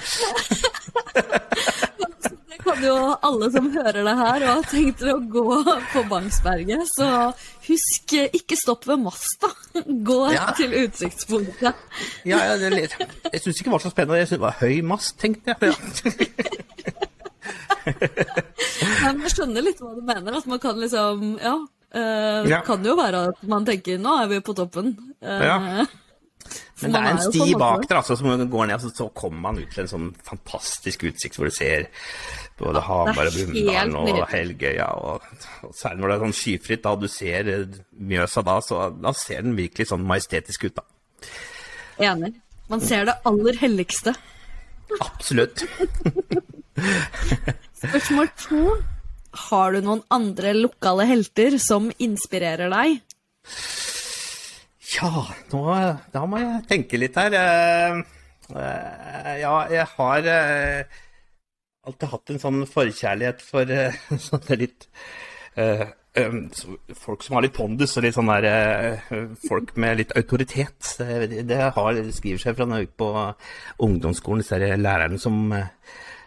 Det 2.52 2.58
kan 2.62 2.84
jo 2.84 2.94
alle 3.26 3.48
som 3.50 3.64
hører 3.74 4.04
det 4.06 4.12
her 4.16 4.42
og 4.44 4.50
har 4.52 4.66
tenkt 4.70 5.00
å 5.10 5.16
gå 5.32 5.42
på 5.90 6.02
Bangsberget, 6.08 6.84
så 6.94 7.08
husk, 7.66 8.12
ikke 8.38 8.54
stopp 8.60 8.86
ved 8.86 9.00
masta. 9.02 9.50
Gå 9.82 10.18
Ja. 10.32 10.52
til 10.56 10.70
utsiktspunktet. 10.84 11.74
Ja, 12.24 12.38
ja, 12.38 12.54
det 12.60 12.68
er 12.70 12.76
litt 12.76 12.94
Jeg 13.32 13.40
syns 13.42 13.58
ikke 13.58 13.66
det 13.72 13.74
var 13.74 13.82
så 13.82 13.90
spennende. 13.90 14.20
Jeg 14.22 14.28
syns 14.30 14.38
det 14.38 14.46
var 14.46 14.60
høy 14.62 14.78
mast, 14.86 15.18
tenkte 15.18 15.56
jeg. 15.58 15.58
Ja. 17.82 17.92
Men 19.02 19.24
jeg 19.26 19.32
skjønner 19.34 19.64
litt 19.66 19.80
hva 19.82 19.90
du 19.96 20.02
mener. 20.06 20.36
At 20.38 20.46
man 20.46 20.60
kan 20.62 20.78
liksom 20.78 21.32
Ja. 21.42 21.56
Eh, 21.94 22.50
Ja. 22.50 22.62
Kan 22.66 22.84
jo 22.84 22.96
være 22.98 23.28
at 23.30 23.42
man 23.48 23.66
tenker 23.68 24.00
nå 24.00 24.16
er 24.22 24.30
vi 24.32 24.40
på 24.40 24.54
toppen. 24.56 24.96
Uh, 25.22 25.42
Ja. 25.42 25.58
Men 26.82 26.92
det 26.92 27.00
er 27.00 27.12
en 27.12 27.20
sti 27.22 27.38
sånn 27.38 27.60
bak 27.60 27.84
der, 27.86 27.98
altså, 28.00 28.16
som 28.18 28.48
går 28.50 28.66
ned, 28.66 28.84
og 28.88 28.96
så 28.96 29.06
kommer 29.14 29.38
man 29.44 29.60
ut 29.62 29.70
til 29.70 29.84
en 29.84 29.90
sånn 29.90 30.08
fantastisk 30.26 31.04
utsikt 31.06 31.38
hvor 31.38 31.46
du 31.46 31.54
ser 31.54 31.86
både 32.58 32.82
Hamar 32.82 33.28
og 33.28 33.36
Brumunddal 33.36 33.94
og. 34.00 34.22
Helgøya. 34.32 34.88
Og, 34.98 35.28
og 35.62 35.76
særlig 35.78 36.02
når 36.02 36.10
det 36.10 36.16
er 36.16 36.24
sånn 36.24 36.36
skyfritt, 36.40 36.82
da 36.84 36.94
du 36.98 37.06
ser 37.10 37.50
eh, 37.52 37.78
Mjøsa 38.10 38.44
da, 38.46 38.56
så 38.66 38.82
da 38.98 39.14
ser 39.16 39.46
den 39.46 39.54
virkelig 39.58 39.88
sånn 39.92 40.06
majestetisk 40.08 40.66
ut, 40.68 40.80
da. 40.80 41.30
Enig. 42.10 42.32
Man 42.72 42.82
ser 42.82 43.06
det 43.06 43.18
aller 43.28 43.58
helligste. 43.62 44.16
Absolutt. 44.98 45.62
Spørsmål 47.82 48.34
to. 48.42 48.64
Har 49.32 49.72
du 49.72 49.80
noen 49.84 50.02
andre 50.12 50.52
lokale 50.56 51.06
helter 51.08 51.56
som 51.62 51.88
inspirerer 52.02 52.68
deg? 52.72 52.98
Ja, 54.92 55.22
nå, 55.52 55.62
da 56.12 56.24
må 56.28 56.40
jeg 56.40 56.66
tenke 56.68 57.00
litt 57.00 57.16
her. 57.16 57.32
Eh, 57.38 58.02
eh, 58.52 59.32
Ja, 59.40 59.54
jeg 59.72 59.86
har 59.96 60.28
eh, 60.28 61.00
alltid 61.88 62.12
hatt 62.12 62.32
en 62.34 62.42
sånn 62.42 62.62
forkjærlighet 62.68 63.40
for 63.44 63.72
sånne 64.28 64.60
litt 64.60 64.88
Folk 66.12 67.24
som 67.24 67.36
har 67.36 67.44
litt 67.44 67.56
pondus 67.56 67.94
og 67.96 68.04
litt 68.04 68.16
sånn 68.16 68.28
der 68.28 69.00
Folk 69.46 69.72
med 69.80 69.98
litt 70.00 70.12
autoritet. 70.16 70.90
Det, 71.00 71.58
har, 71.76 72.00
skriver 72.12 72.40
seg 72.42 72.56
fra 72.56 72.66
en 72.68 72.76
jeg 72.76 72.90
på 73.00 73.08
ungdomsskolen, 73.84 74.44
disse 74.44 74.60
lærerne 74.60 75.20
som 75.20 75.48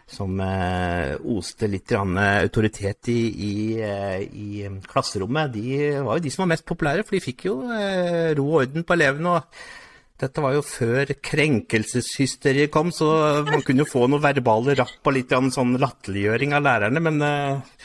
som 0.06 0.38
eh, 0.38 1.16
oste 1.34 1.66
litt 1.66 1.90
autoritet 1.96 3.10
i, 3.10 3.20
i, 3.46 3.54
eh, 3.82 4.20
i 4.22 4.68
klasserommet, 4.86 5.50
de 5.56 5.98
var 6.06 6.18
jo 6.18 6.24
de 6.24 6.32
som 6.32 6.44
var 6.44 6.52
mest 6.54 6.66
populære, 6.68 7.02
for 7.02 7.16
de 7.16 7.24
fikk 7.24 7.48
jo 7.48 7.56
eh, 7.74 8.30
ro 8.38 8.46
og 8.52 8.60
orden 8.62 8.86
på 8.86 8.94
elevene. 8.94 9.34
og 9.34 10.20
Dette 10.22 10.44
var 10.44 10.54
jo 10.54 10.62
før 10.64 11.10
krenkelseshysteriet 11.30 12.70
kom, 12.72 12.94
så 12.94 13.08
man 13.48 13.64
kunne 13.66 13.82
jo 13.82 13.90
få 13.90 14.06
noe 14.08 14.22
verbale 14.22 14.78
rapp 14.78 15.10
og 15.10 15.16
litt 15.16 15.34
sånn 15.34 15.74
latterliggjøring 15.82 16.54
av 16.56 16.64
lærerne, 16.68 17.02
men 17.02 17.26
eh, 17.26 17.80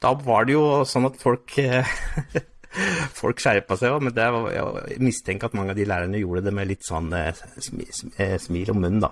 da 0.00 0.14
var 0.24 0.48
det 0.48 0.56
jo 0.56 0.64
sånn 0.88 1.10
at 1.10 1.20
folk 1.20 1.58
eh, 1.62 1.98
Folk 3.16 3.40
skjerpa 3.40 3.78
seg 3.80 3.94
òg, 3.94 4.02
men 4.04 4.12
var, 4.14 4.50
jeg 4.52 5.00
mistenker 5.02 5.48
at 5.48 5.54
mange 5.56 5.72
av 5.72 5.78
de 5.78 5.86
lærerne 5.88 6.20
gjorde 6.20 6.44
det 6.46 6.52
med 6.54 6.68
litt 6.68 6.84
sånn 6.86 7.08
eh, 7.16 7.32
smi, 7.64 7.86
smi, 7.96 8.12
eh, 8.20 8.36
smil 8.38 8.74
om 8.74 8.82
munnen, 8.84 9.00
da. 9.02 9.10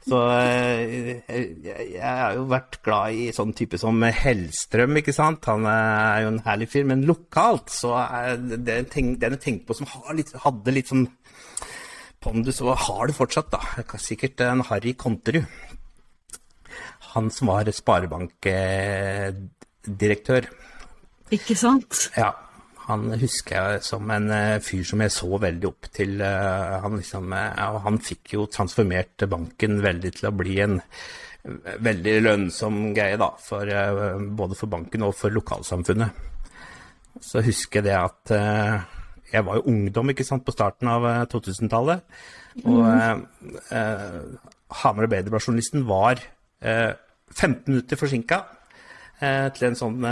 Så 0.00 0.16
eh, 0.32 1.20
jeg, 1.28 2.00
har 2.00 2.32
jo 2.38 2.46
vært 2.48 2.78
glad 2.86 3.12
i 3.12 3.26
sånn 3.36 3.52
type 3.56 3.76
som 3.80 4.00
Hellstrøm, 4.00 4.96
ikke 5.00 5.12
sant. 5.12 5.44
Han 5.50 5.66
er 5.68 6.22
jo 6.24 6.30
en 6.32 6.44
herlig 6.46 6.68
fyr, 6.72 6.84
men 6.88 7.04
lokalt 7.08 7.68
så 7.74 7.90
er 8.06 8.36
det 8.56 8.74
en 8.78 8.90
ting, 8.94 9.06
den 9.20 9.32
jeg 9.36 9.44
tenkte 9.44 9.66
på 9.68 9.74
som 9.82 9.88
har 9.92 10.12
litt, 10.16 10.32
hadde 10.46 10.76
litt 10.76 10.88
sånn 10.92 11.06
pondus, 12.20 12.60
og 12.64 12.76
har 12.86 13.02
det 13.08 13.16
fortsatt, 13.16 13.48
da. 13.52 13.60
Sikkert 14.00 14.40
en 14.44 14.60
Harry 14.70 14.92
Konterud. 14.96 15.44
Han 17.12 17.30
som 17.34 17.48
var 17.50 17.64
sparebankdirektør. 17.74 20.42
Ikke 21.34 21.56
sant? 21.58 22.10
Ja, 22.16 22.30
han 22.90 23.16
husker 23.20 23.56
jeg 23.56 23.86
som 23.86 24.10
en 24.12 24.28
eh, 24.34 24.58
fyr 24.64 24.84
som 24.86 25.02
jeg 25.04 25.14
så 25.14 25.40
veldig 25.40 25.70
opp 25.70 25.90
til. 25.94 26.20
eh, 26.20 26.76
Han, 26.84 26.98
liksom, 26.98 27.32
eh, 27.32 27.80
han 27.86 27.98
fikk 28.04 28.34
jo 28.36 28.46
transformert 28.52 29.26
banken 29.30 29.80
veldig 29.82 30.14
til 30.18 30.30
å 30.30 30.36
bli 30.36 30.60
en 30.66 30.80
veldig 31.80 32.16
lønnsom 32.20 32.90
greie, 32.92 33.16
da. 33.16 33.30
For, 33.40 33.64
både 34.36 34.58
for 34.58 34.68
banken 34.68 35.06
og 35.06 35.14
for 35.16 35.32
lokalsamfunnet. 35.32 36.26
Så 37.24 37.40
husker 37.42 37.80
jeg 37.80 37.88
det 37.88 37.96
at 37.96 38.88
jeg 39.32 39.46
var 39.46 39.60
jo 39.60 39.68
ungdom 39.70 40.10
ikke 40.12 40.26
sant, 40.26 40.44
på 40.46 40.54
starten 40.54 40.90
av 40.90 41.06
eh, 41.06 41.26
2000-tallet. 41.30 42.02
Og 42.64 42.80
mm. 42.82 43.22
eh, 43.70 44.20
Hamar 44.82 45.06
Arbeiderblad-journalisten 45.06 45.86
var 45.88 46.22
eh, 46.62 46.92
15 47.30 47.70
minutter 47.70 48.00
forsinka 48.00 48.40
eh, 49.22 49.48
til 49.54 49.68
en 49.68 49.78
sånn 49.78 50.06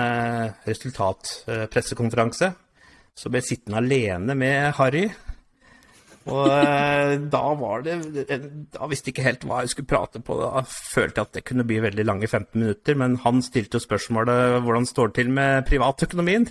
resultatpressekonferanse. 0.69 2.53
Så 3.19 3.31
ble 3.31 3.43
jeg 3.43 3.51
sittende 3.51 3.81
alene 3.83 4.37
med 4.39 4.77
Harry. 4.79 5.09
Og 6.29 6.45
eh, 6.53 7.15
da 7.33 7.41
var 7.57 7.85
det 7.87 7.95
Da 8.75 8.89
visste 8.91 9.09
jeg 9.09 9.17
ikke 9.17 9.25
helt 9.25 9.47
hva 9.49 9.63
jeg 9.65 9.73
skulle 9.73 9.91
prate 9.91 10.23
på. 10.25 10.37
Da 10.39 10.63
følte 10.69 11.23
jeg 11.23 11.31
at 11.31 11.39
det 11.39 11.45
kunne 11.49 11.67
bli 11.67 11.81
veldig 11.83 12.05
lange 12.07 12.29
15 12.29 12.53
minutter. 12.61 12.99
Men 13.01 13.19
han 13.25 13.43
stilte 13.45 13.81
jo 13.81 13.87
spørsmålet 13.87 14.61
hvordan 14.65 14.89
står 14.89 15.11
det 15.11 15.21
til 15.21 15.35
med 15.35 15.67
privatøkonomien. 15.69 16.49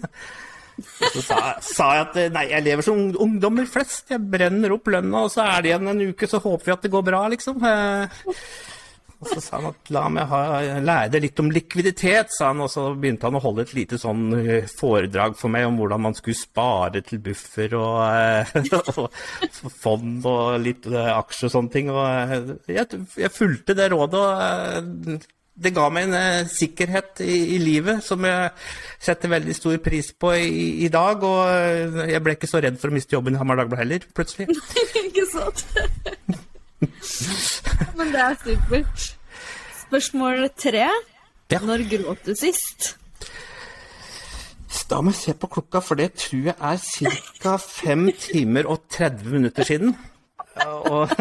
Så 0.77 1.23
sa, 1.25 1.37
sa 1.63 1.85
jeg 1.95 2.05
at 2.05 2.17
nei, 2.35 2.43
jeg 2.51 2.65
lever 2.67 2.85
som 2.85 2.99
ungdommer 3.23 3.69
flest. 3.69 4.11
Jeg 4.13 4.27
brenner 4.29 4.75
opp 4.75 4.89
lønna, 4.93 5.23
og 5.25 5.31
så 5.33 5.45
er 5.47 5.63
det 5.63 5.71
igjen 5.71 5.93
en 5.93 6.03
uke, 6.11 6.29
så 6.29 6.41
håper 6.43 6.67
vi 6.67 6.75
at 6.75 6.85
det 6.85 6.93
går 6.93 7.05
bra, 7.07 7.23
liksom. 7.33 7.63
Og 9.17 9.29
så 9.31 9.41
sa 9.41 9.57
han 9.57 9.71
at 9.71 9.91
la 9.93 10.03
meg 10.13 10.27
ha, 10.29 10.41
lære 10.77 11.11
deg 11.15 11.23
litt 11.23 11.39
om 11.41 11.49
likviditet, 11.53 12.33
sa 12.35 12.51
han. 12.51 12.61
Og 12.65 12.69
så 12.69 12.89
begynte 12.93 13.25
han 13.29 13.39
å 13.39 13.41
holde 13.41 13.65
et 13.65 13.73
lite 13.77 13.97
sånn 14.01 14.27
eh, 14.37 14.67
foredrag 14.69 15.37
for 15.39 15.53
meg 15.53 15.65
om 15.69 15.79
hvordan 15.79 16.03
man 16.05 16.17
skulle 16.17 16.37
spare 16.37 17.01
til 17.05 17.23
buffer 17.25 17.73
og, 17.79 17.97
eh, 18.05 18.53
og 19.01 19.73
fond 19.73 20.27
og 20.29 20.59
litt 20.61 20.85
eh, 20.91 21.09
aksjer 21.15 21.49
og 21.49 21.55
sånne 21.55 21.73
ting. 21.73 21.89
Og 21.93 22.69
jeg, 22.69 23.01
jeg 23.25 23.33
fulgte 23.33 23.77
det 23.77 23.89
rådet. 23.95 24.21
og 24.21 25.33
det 25.57 25.71
ga 25.73 25.87
meg 25.89 26.11
en 26.13 26.49
sikkerhet 26.53 27.23
i, 27.25 27.37
i 27.55 27.57
livet 27.57 28.03
som 28.05 28.21
jeg 28.27 28.51
setter 29.01 29.31
veldig 29.31 29.55
stor 29.57 29.79
pris 29.81 30.11
på 30.13 30.35
i, 30.37 30.85
i 30.85 30.89
dag. 30.93 31.25
Og 31.25 32.03
jeg 32.05 32.21
ble 32.21 32.37
ikke 32.37 32.49
så 32.51 32.61
redd 32.61 32.77
for 32.77 32.93
å 32.93 32.97
miste 32.97 33.17
jobben 33.17 33.33
i 33.33 33.41
Hamar 33.41 33.63
Dagblad 33.63 33.81
heller, 33.81 34.05
plutselig. 34.13 34.51
Ikke 35.07 35.25
sant? 35.31 35.65
Men 37.97 38.11
det 38.13 38.21
er 38.21 38.35
supert. 38.43 39.05
Spørsmål 39.87 40.49
tre. 40.59 40.87
Ja. 41.51 41.59
Når 41.63 41.85
gråt 41.89 42.25
du 42.27 42.33
sist? 42.37 42.95
Da 44.87 45.01
må 45.03 45.11
jeg 45.11 45.19
se 45.19 45.33
på 45.35 45.49
klokka, 45.51 45.81
for 45.83 45.99
det 45.99 46.13
tror 46.15 46.45
jeg 46.47 46.55
er 46.55 46.77
ca. 47.41 47.55
5 47.59 48.05
timer 48.23 48.69
og 48.71 48.85
30 48.93 49.33
minutter 49.33 49.67
siden. 49.67 49.95
Og, 50.63 51.11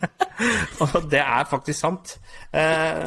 og 0.82 0.96
det 1.12 1.20
er 1.22 1.46
faktisk 1.50 1.78
sant. 1.78 2.16
Eh, 2.50 3.04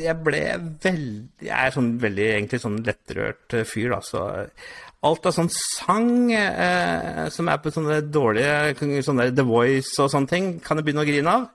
Jeg 0.00 0.16
ble 0.24 0.40
veldig 0.84 1.44
Jeg 1.44 1.52
er 1.58 1.74
sånn 1.76 1.92
veldig 2.00 2.26
egentlig 2.30 2.62
sånn 2.62 2.80
lettrørt 2.86 3.58
fyr, 3.68 3.92
da, 3.92 4.00
så 4.04 4.24
alt 5.04 5.28
av 5.28 5.34
sånn 5.36 5.50
sang 5.52 6.32
eh, 6.32 7.24
som 7.34 7.48
er 7.52 7.60
på 7.62 7.72
sånne 7.74 8.00
dårlige 8.08 9.00
sånne 9.04 9.30
The 9.36 9.46
Voice 9.46 9.94
og 10.02 10.12
sånne 10.12 10.30
ting, 10.30 10.52
kan 10.64 10.80
jeg 10.80 10.88
begynne 10.88 11.04
å 11.04 11.08
grine 11.08 11.34
av. 11.38 11.48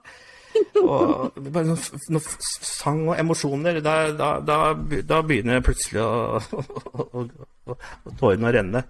Og 0.80 1.38
bare 1.54 1.76
sånn 1.76 2.20
sang 2.42 3.02
og 3.08 3.18
emosjoner, 3.20 3.80
da, 3.84 3.96
da, 4.16 4.30
da, 4.42 4.60
da 5.06 5.20
begynner 5.26 5.62
plutselig 5.64 6.02
å, 6.02 6.40
å, 6.40 7.24
å, 7.24 7.76
å 7.76 8.14
tårene 8.18 8.50
å 8.50 8.54
renne. 8.54 8.84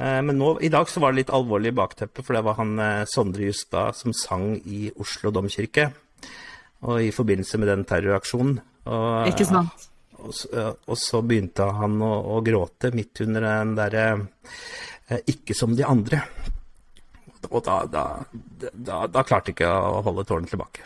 Eh, 0.00 0.20
Men 0.24 0.38
nå, 0.40 0.54
i 0.64 0.72
dag 0.72 0.88
så 0.88 1.02
var 1.02 1.12
det 1.12 1.22
litt 1.22 1.34
alvorlig 1.36 1.74
bakteppe, 1.76 2.24
for 2.24 2.36
det 2.36 2.44
var 2.46 2.58
han 2.60 2.76
eh, 2.80 3.04
Sondre 3.10 3.48
Justad 3.48 3.96
som 3.98 4.16
sang 4.16 4.54
i 4.64 4.88
Oslo 5.00 5.32
domkirke. 5.34 5.90
Og 6.88 7.04
i 7.04 7.12
forbindelse 7.12 7.60
med 7.60 7.68
den 7.68 7.84
terroraksjonen. 7.88 8.60
Og, 8.88 9.28
Ikke 9.28 9.44
sant? 9.48 9.89
Og, 10.22 10.34
så- 10.36 10.74
og 10.86 10.98
så 10.98 11.20
begynte 11.26 11.66
han 11.80 11.98
å, 12.02 12.12
å 12.36 12.40
gråte 12.44 12.92
midt 12.94 13.20
under 13.26 13.40
den 13.48 13.74
derre 13.78 14.06
eh, 15.08 15.18
'ikke 15.26 15.54
som 15.56 15.74
de 15.76 15.82
andre'. 15.84 16.22
Og 17.50 17.62
da, 17.64 17.80
da, 17.88 18.04
da, 18.74 19.06
da 19.08 19.22
klarte 19.24 19.48
jeg 19.50 19.56
ikke 19.60 19.68
å 19.72 20.02
holde 20.04 20.26
tårene 20.28 20.46
tilbake. 20.50 20.84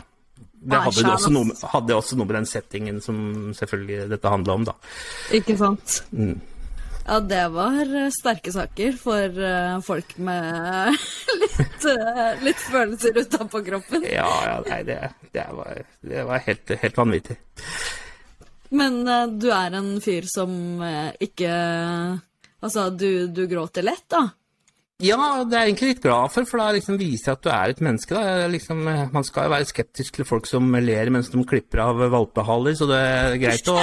Det 0.64 0.78
hadde, 0.80 1.02
Nei, 1.04 1.12
også 1.12 1.30
noe, 1.34 1.54
hadde 1.74 1.96
også 1.98 2.16
noe 2.16 2.24
med 2.30 2.36
den 2.38 2.46
settingen 2.48 3.00
som 3.04 3.16
selvfølgelig 3.58 4.06
dette 4.14 4.30
handla 4.32 4.54
om, 4.56 4.64
da. 4.64 4.72
Ikke 5.36 5.56
sant? 5.60 5.98
Mm. 6.14 6.38
Ja, 7.04 7.18
det 7.20 7.42
var 7.52 7.82
eh, 7.84 8.06
sterke 8.14 8.52
saker 8.54 8.94
for 8.96 9.42
eh, 9.44 9.74
folk 9.84 10.14
med 10.24 10.94
litt, 11.42 11.84
eh, 11.90 12.30
litt 12.46 12.62
følelser 12.70 13.18
utenpå 13.18 13.60
kroppen. 13.66 14.06
Ja, 14.08 14.30
ja, 14.46 14.54
nei, 14.70 14.78
det, 14.88 14.96
det 15.36 15.44
var, 15.52 15.82
det 16.00 16.24
var 16.30 16.46
helt, 16.46 16.72
helt 16.80 16.96
vanvittig. 17.02 17.36
Men 18.72 19.02
uh, 19.08 19.26
du 19.28 19.50
er 19.52 19.76
en 19.76 19.90
fyr 20.04 20.28
som 20.30 20.54
uh, 20.82 21.10
ikke 21.22 21.50
Altså, 22.64 22.88
du, 22.96 23.26
du 23.28 23.44
gråter 23.44 23.84
lett, 23.84 24.06
da? 24.08 24.22
Ja, 25.04 25.18
det 25.44 25.56
er 25.56 25.66
jeg 25.66 25.72
egentlig 25.72 25.88
litt 25.90 26.04
glad 26.04 26.30
for, 26.32 26.46
for 26.48 26.62
da 26.62 26.70
liksom 26.72 26.96
viser 26.96 27.28
jeg 27.28 27.36
at 27.36 27.42
du 27.44 27.50
er 27.52 27.72
et 27.72 27.82
menneske. 27.84 28.14
Da. 28.16 28.46
Liksom, 28.48 28.78
man 29.12 29.26
skal 29.26 29.48
jo 29.48 29.52
være 29.52 29.68
skeptisk 29.68 30.16
til 30.16 30.28
folk 30.28 30.48
som 30.48 30.70
ler 30.80 31.10
mens 31.12 31.28
de 31.28 31.42
klipper 31.44 31.82
av 31.84 32.00
valpehaler, 32.14 32.76
så 32.78 32.88
det 32.88 33.00
er 33.04 33.36
greit 33.42 33.68
å, 33.68 33.76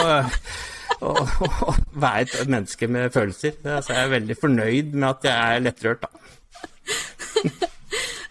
å, 1.11 1.13
å 1.13 1.75
være 1.93 2.25
et 2.25 2.49
menneske 2.55 2.89
med 2.89 3.13
følelser. 3.13 3.59
Så 3.61 3.93
jeg 3.93 4.01
er 4.01 4.15
veldig 4.15 4.39
fornøyd 4.39 4.95
med 4.95 5.09
at 5.11 5.29
jeg 5.29 5.59
er 5.59 5.67
lettrørt, 5.67 6.07
da. 6.07 7.69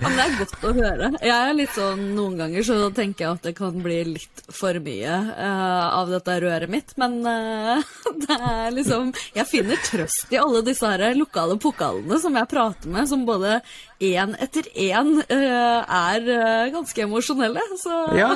Men 0.00 0.16
det 0.16 0.24
er 0.24 0.36
godt 0.38 0.64
å 0.64 0.70
høre. 0.76 1.08
Jeg 1.20 1.34
er 1.34 1.56
litt 1.56 1.72
sånn, 1.76 2.04
Noen 2.16 2.38
ganger 2.40 2.64
så 2.66 2.76
tenker 2.96 3.26
jeg 3.26 3.36
at 3.36 3.48
det 3.48 3.52
kan 3.58 3.82
bli 3.84 3.98
litt 4.14 4.42
for 4.54 4.76
mye 4.82 5.16
uh, 5.34 5.86
av 5.98 6.12
dette 6.12 6.36
røret 6.44 6.72
mitt, 6.72 6.94
men 7.00 7.18
uh, 7.26 7.82
det 8.24 8.38
er 8.38 8.72
liksom 8.74 9.12
Jeg 9.36 9.46
finner 9.50 9.80
trøst 9.84 10.32
i 10.32 10.40
alle 10.40 10.62
disse 10.66 10.88
her 10.88 11.04
lokale 11.18 11.58
pokalene 11.60 12.20
som 12.22 12.38
jeg 12.38 12.50
prater 12.50 12.92
med, 12.92 13.08
som 13.10 13.26
både 13.28 13.58
én 14.00 14.32
etter 14.40 14.70
én 14.72 15.18
uh, 15.20 15.80
er 15.84 16.32
eh, 16.32 16.72
ganske 16.72 17.04
emosjonelle. 17.04 17.62
Så 17.82 18.00
Ja. 18.16 18.32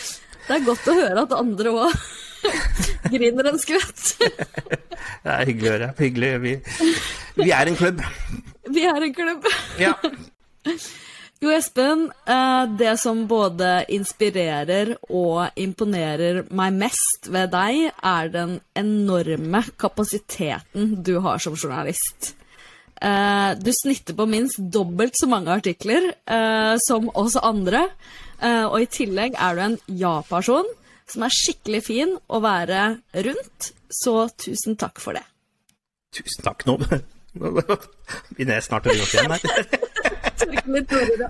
det 0.46 0.58
er 0.58 0.66
godt 0.68 0.92
å 0.92 0.96
høre 1.00 1.24
at 1.24 1.34
andre 1.36 1.72
òg 1.72 1.96
griner 3.14 3.48
en 3.50 3.58
skvett. 3.62 4.04
Det 4.20 5.32
er 5.32 5.48
hyggelig 5.48 5.70
å 5.70 5.74
høre. 5.78 5.90
Hyggelig. 5.98 6.30
Vi, 6.44 6.54
vi 7.40 7.50
er 7.56 7.72
en 7.72 7.80
klubb. 7.80 8.04
Vi 8.76 8.84
er 8.86 9.08
en 9.08 9.16
klubb. 9.16 9.50
Ja. 9.80 9.96
Jo, 11.42 11.50
Espen, 11.52 12.06
eh, 12.26 12.64
det 12.78 12.94
som 13.00 13.26
både 13.28 13.84
inspirerer 13.92 14.94
og 15.12 15.52
imponerer 15.60 16.46
meg 16.56 16.78
mest 16.80 17.28
ved 17.28 17.50
deg, 17.52 17.90
er 17.92 18.30
den 18.32 18.54
enorme 18.78 19.60
kapasiteten 19.76 20.94
du 21.04 21.18
har 21.20 21.38
som 21.42 21.56
journalist. 21.56 22.32
Eh, 23.02 23.52
Du 23.60 23.70
snitter 23.72 24.16
på 24.16 24.26
minst 24.26 24.56
dobbelt 24.72 25.12
så 25.20 25.28
mange 25.28 25.52
artikler 25.52 26.08
eh, 26.26 26.76
som 26.88 27.10
oss 27.14 27.36
andre, 27.36 27.88
og 28.36 28.82
i 28.82 28.86
tillegg 28.92 29.32
er 29.40 29.54
du 29.56 29.60
en 29.64 29.76
ja-person 29.96 30.66
som 31.08 31.22
er 31.24 31.32
skikkelig 31.32 31.78
fin 31.86 32.10
å 32.28 32.40
være 32.44 32.98
rundt, 33.24 33.70
så 33.88 34.26
tusen 34.36 34.76
takk 34.76 35.00
for 35.00 35.16
det. 35.16 35.22
Tusen 36.12 36.44
takk. 36.44 36.66
Nå 36.68 36.76
begynner 38.36 38.58
jeg 38.58 38.66
snart 38.66 38.90
å 38.90 38.92
gråte 38.92 39.16
igjen 39.16 39.32
her. 39.32 39.85
Tørke 40.46 40.70
med 40.72 40.86
Tore, 40.90 41.16
da. 41.20 41.28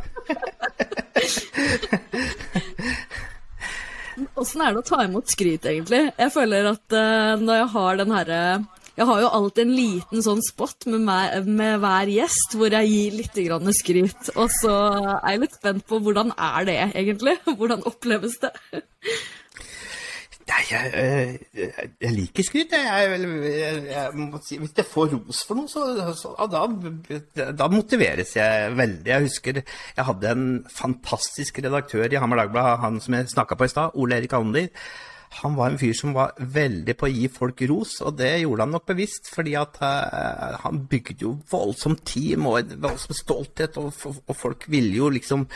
Åssen 4.37 4.62
er 4.64 4.72
det 4.72 4.81
å 4.81 4.87
ta 4.87 5.02
imot 5.05 5.29
skryt, 5.33 5.66
egentlig? 5.68 6.02
Jeg 6.16 6.33
føler 6.33 6.70
at 6.70 6.96
uh, 6.96 7.37
når 7.40 7.55
jeg 7.61 7.68
har 7.74 7.98
den 8.00 8.14
herre 8.16 8.40
Jeg 8.96 9.07
har 9.11 9.20
jo 9.20 9.33
alltid 9.38 9.62
en 9.66 9.74
liten 9.76 10.24
sånn 10.24 10.42
spot 10.44 10.87
med, 10.88 11.02
meg, 11.05 11.48
med 11.48 11.81
hver 11.83 12.09
gjest 12.09 12.57
hvor 12.57 12.72
jeg 12.72 12.88
gir 12.88 13.16
litt 13.18 13.37
skryt. 13.76 14.31
Og 14.40 14.48
så 14.57 14.76
er 15.18 15.35
jeg 15.35 15.42
litt 15.44 15.59
spent 15.59 15.85
på 15.88 16.00
hvordan 16.00 16.33
er 16.33 16.68
det 16.68 16.79
egentlig? 16.87 17.37
Hvordan 17.59 17.85
oppleves 17.88 18.38
det? 18.40 18.52
Nei, 20.46 20.61
jeg, 20.70 20.90
eh, 20.94 21.30
jeg, 21.59 21.88
jeg 22.04 22.12
liker 22.14 22.46
skryt. 22.46 22.74
Jeg, 22.76 23.16
jeg, 23.50 24.26
si, 24.46 24.59
hvis 24.62 24.76
jeg 24.78 24.87
får 24.87 25.09
ros 25.16 25.40
for 25.48 25.59
noe, 25.59 25.70
så, 25.70 25.82
så 26.14 26.35
da, 26.52 27.50
da 27.50 27.66
motiveres 27.72 28.37
jeg 28.38 28.76
veldig. 28.78 29.11
Jeg 29.11 29.26
husker 29.26 29.59
jeg 29.64 30.06
hadde 30.11 30.37
en 30.37 30.46
fantastisk 30.70 31.59
redaktør 31.66 32.06
i 32.06 32.20
Hamar 32.22 32.44
Dagblad, 32.44 32.78
han 32.85 33.02
som 33.02 33.18
jeg 33.18 33.32
snakka 33.35 33.59
på 33.59 33.66
i 33.66 33.74
stad, 33.74 33.98
Ole 33.98 34.20
Erik 34.20 34.38
Almdyr. 34.38 34.70
Han 35.42 35.57
var 35.59 35.70
en 35.70 35.79
fyr 35.81 35.92
som 35.96 36.14
var 36.16 36.35
veldig 36.38 36.94
på 36.96 37.09
å 37.09 37.12
gi 37.12 37.29
folk 37.33 37.61
ros, 37.70 37.99
og 38.07 38.16
det 38.20 38.33
gjorde 38.42 38.66
han 38.66 38.75
nok 38.77 38.87
bevisst, 38.88 39.31
fordi 39.35 39.57
at 39.59 39.79
uh, 39.83 40.57
han 40.62 40.83
bygde 40.90 41.27
jo 41.27 41.35
voldsomt 41.51 42.05
team 42.09 42.49
og 42.51 42.61
en 42.61 42.75
voldsom 42.87 43.16
stolthet, 43.18 43.79
og, 43.81 43.92
og 44.16 44.35
folk 44.37 44.68
ville 44.72 44.94
jo 44.96 45.11
liksom 45.12 45.46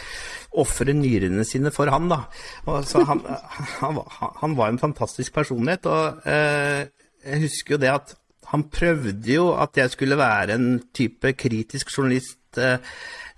ofre 0.61 0.95
nyrene 0.97 1.47
sine 1.49 1.73
for 1.75 1.93
han, 1.93 2.11
da. 2.13 2.23
Og 2.69 2.85
så 2.89 3.05
han, 3.09 3.25
han, 3.83 4.01
han 4.43 4.57
var 4.59 4.73
en 4.73 4.83
fantastisk 4.83 5.37
personlighet, 5.37 5.89
og 5.91 6.25
uh, 6.27 6.85
jeg 7.25 7.45
husker 7.47 7.77
jo 7.77 7.83
det 7.83 7.93
at 7.93 8.17
han 8.51 8.67
prøvde 8.73 9.31
jo 9.31 9.51
at 9.55 9.79
jeg 9.79 9.93
skulle 9.93 10.19
være 10.19 10.57
en 10.57 10.71
type 10.97 11.33
kritisk 11.39 11.93
journalist 11.95 12.59
eh, 12.59 12.83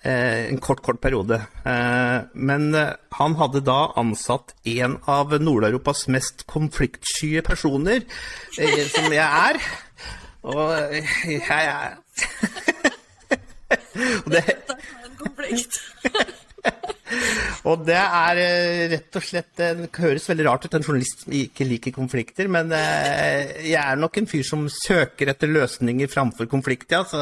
en 0.09 0.59
kort, 0.59 0.83
kort 0.83 1.01
periode. 1.01 1.39
Eh, 1.65 2.19
men 2.35 2.75
eh, 2.75 2.95
han 3.19 3.37
hadde 3.39 3.63
da 3.67 3.93
ansatt 4.01 4.55
en 4.67 4.99
av 5.07 5.35
Nord-Europas 5.39 6.09
mest 6.11 6.47
konfliktsky 6.51 7.37
personer, 7.47 8.03
eh, 8.59 8.83
som 8.91 9.13
jeg 9.15 9.23
er. 9.23 9.61
Og 10.43 10.73
eh, 10.75 11.15
jeg 11.39 11.47
er 11.49 11.99
Og 14.25 14.31
det, 14.31 14.43
En 15.05 15.15
konflikt. 15.19 15.79
Og 17.69 17.85
det 17.87 17.99
er 17.99 18.41
eh, 18.43 18.85
rett 18.91 19.19
og 19.19 19.23
slett 19.23 19.51
Det 19.55 19.89
høres 20.03 20.27
veldig 20.29 20.47
rart 20.49 20.65
ut, 20.67 20.75
en 20.75 20.85
journalist 20.85 21.25
som 21.25 21.35
ikke 21.37 21.67
liker 21.69 21.95
konflikter, 21.95 22.49
men 22.51 22.73
eh, 22.75 23.53
jeg 23.69 23.79
er 23.79 24.01
nok 24.01 24.19
en 24.19 24.29
fyr 24.31 24.43
som 24.47 24.65
søker 24.73 25.31
etter 25.31 25.51
løsninger 25.51 26.11
framfor 26.11 26.51
konflikt, 26.51 26.91
ja. 26.91 27.05
Så 27.07 27.21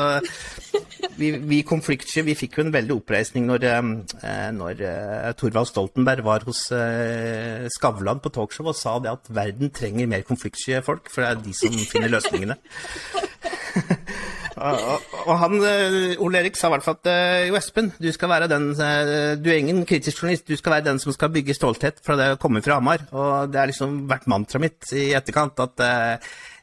vi, 1.21 1.33
vi 1.51 1.61
konfliktsky 1.67 2.25
vi 2.25 2.37
fikk 2.39 2.59
jo 2.59 2.65
en 2.67 2.75
veldig 2.75 2.97
oppreisning 2.97 3.49
når, 3.51 3.69
eh, 3.69 4.49
når 4.57 4.83
eh, 4.89 5.31
Thorvald 5.41 5.69
Stoltenberg 5.69 6.25
var 6.25 6.49
hos 6.49 6.67
eh, 6.77 7.69
Skavlan 7.77 8.23
på 8.25 8.33
talkshow 8.33 8.73
og 8.73 8.79
sa 8.79 8.97
det 9.03 9.13
at 9.13 9.33
verden 9.41 9.73
trenger 9.77 10.09
mer 10.11 10.25
konfliktsky 10.27 10.81
folk, 10.87 11.13
for 11.13 11.25
det 11.25 11.31
er 11.35 11.45
de 11.45 11.57
som 11.57 11.81
finner 11.93 12.17
løsningene. 12.17 12.57
Og, 14.61 15.33
han, 15.41 15.57
eh, 15.65 16.21
Ole 16.21 16.43
Erik 16.43 16.59
sa 16.59 16.69
i 16.69 16.75
hvert 16.75 16.85
fall 16.85 16.99
at 16.99 17.11
eh, 17.11 17.49
jo, 17.49 17.57
Espen, 17.59 17.91
du 18.01 18.09
skal 18.13 18.33
være 18.33 18.51
den 18.51 18.71
eh, 18.77 19.35
Du 19.41 19.49
er 19.51 19.61
ingen 19.61 19.83
kritisk 19.89 20.21
journalist, 20.21 20.49
du 20.49 20.59
skal 20.59 20.77
være 20.77 20.89
den 20.91 21.01
som 21.03 21.15
skal 21.17 21.33
bygge 21.33 21.57
stolthet 21.57 22.01
fra 22.05 22.19
det 22.21 22.31
å 22.35 22.41
komme 22.41 22.63
fra 22.65 22.79
Hamar. 22.79 23.07
Og 23.11 23.51
det 23.53 23.61
har 23.61 23.71
liksom 23.71 24.03
vært 24.11 24.29
mantraet 24.31 24.67
mitt 24.67 24.93
i 24.97 25.11
etterkant 25.17 25.61
at 25.65 25.85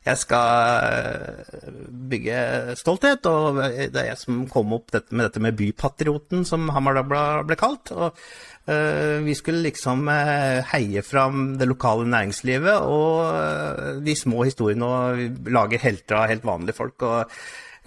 jeg 0.07 0.19
skal 0.21 1.25
bygge 2.11 2.75
stolthet, 2.79 3.25
og 3.27 3.57
det 3.59 3.99
er 3.99 4.11
jeg 4.13 4.19
som 4.21 4.45
kom 4.51 4.71
opp 4.77 4.93
dette 4.93 5.11
med 5.11 5.27
dette 5.27 5.41
med 5.43 5.57
bypatrioten, 5.59 6.45
som 6.47 6.69
Hamar 6.71 6.95
Dagblad 6.95 7.49
ble 7.49 7.59
kalt. 7.59 7.91
og 7.91 8.15
vi 9.23 9.33
skulle 9.35 9.63
liksom 9.63 10.09
heie 10.71 10.99
fram 11.03 11.53
det 11.59 11.69
lokale 11.69 12.03
næringslivet 12.11 12.83
og 12.83 14.01
de 14.03 14.15
små 14.15 14.43
historiene 14.43 14.89
og 14.91 15.47
lage 15.55 15.79
helter 15.79 16.19
av 16.19 16.27
helt 16.31 16.47
vanlige 16.47 16.75
folk. 16.75 17.07
og 17.07 17.37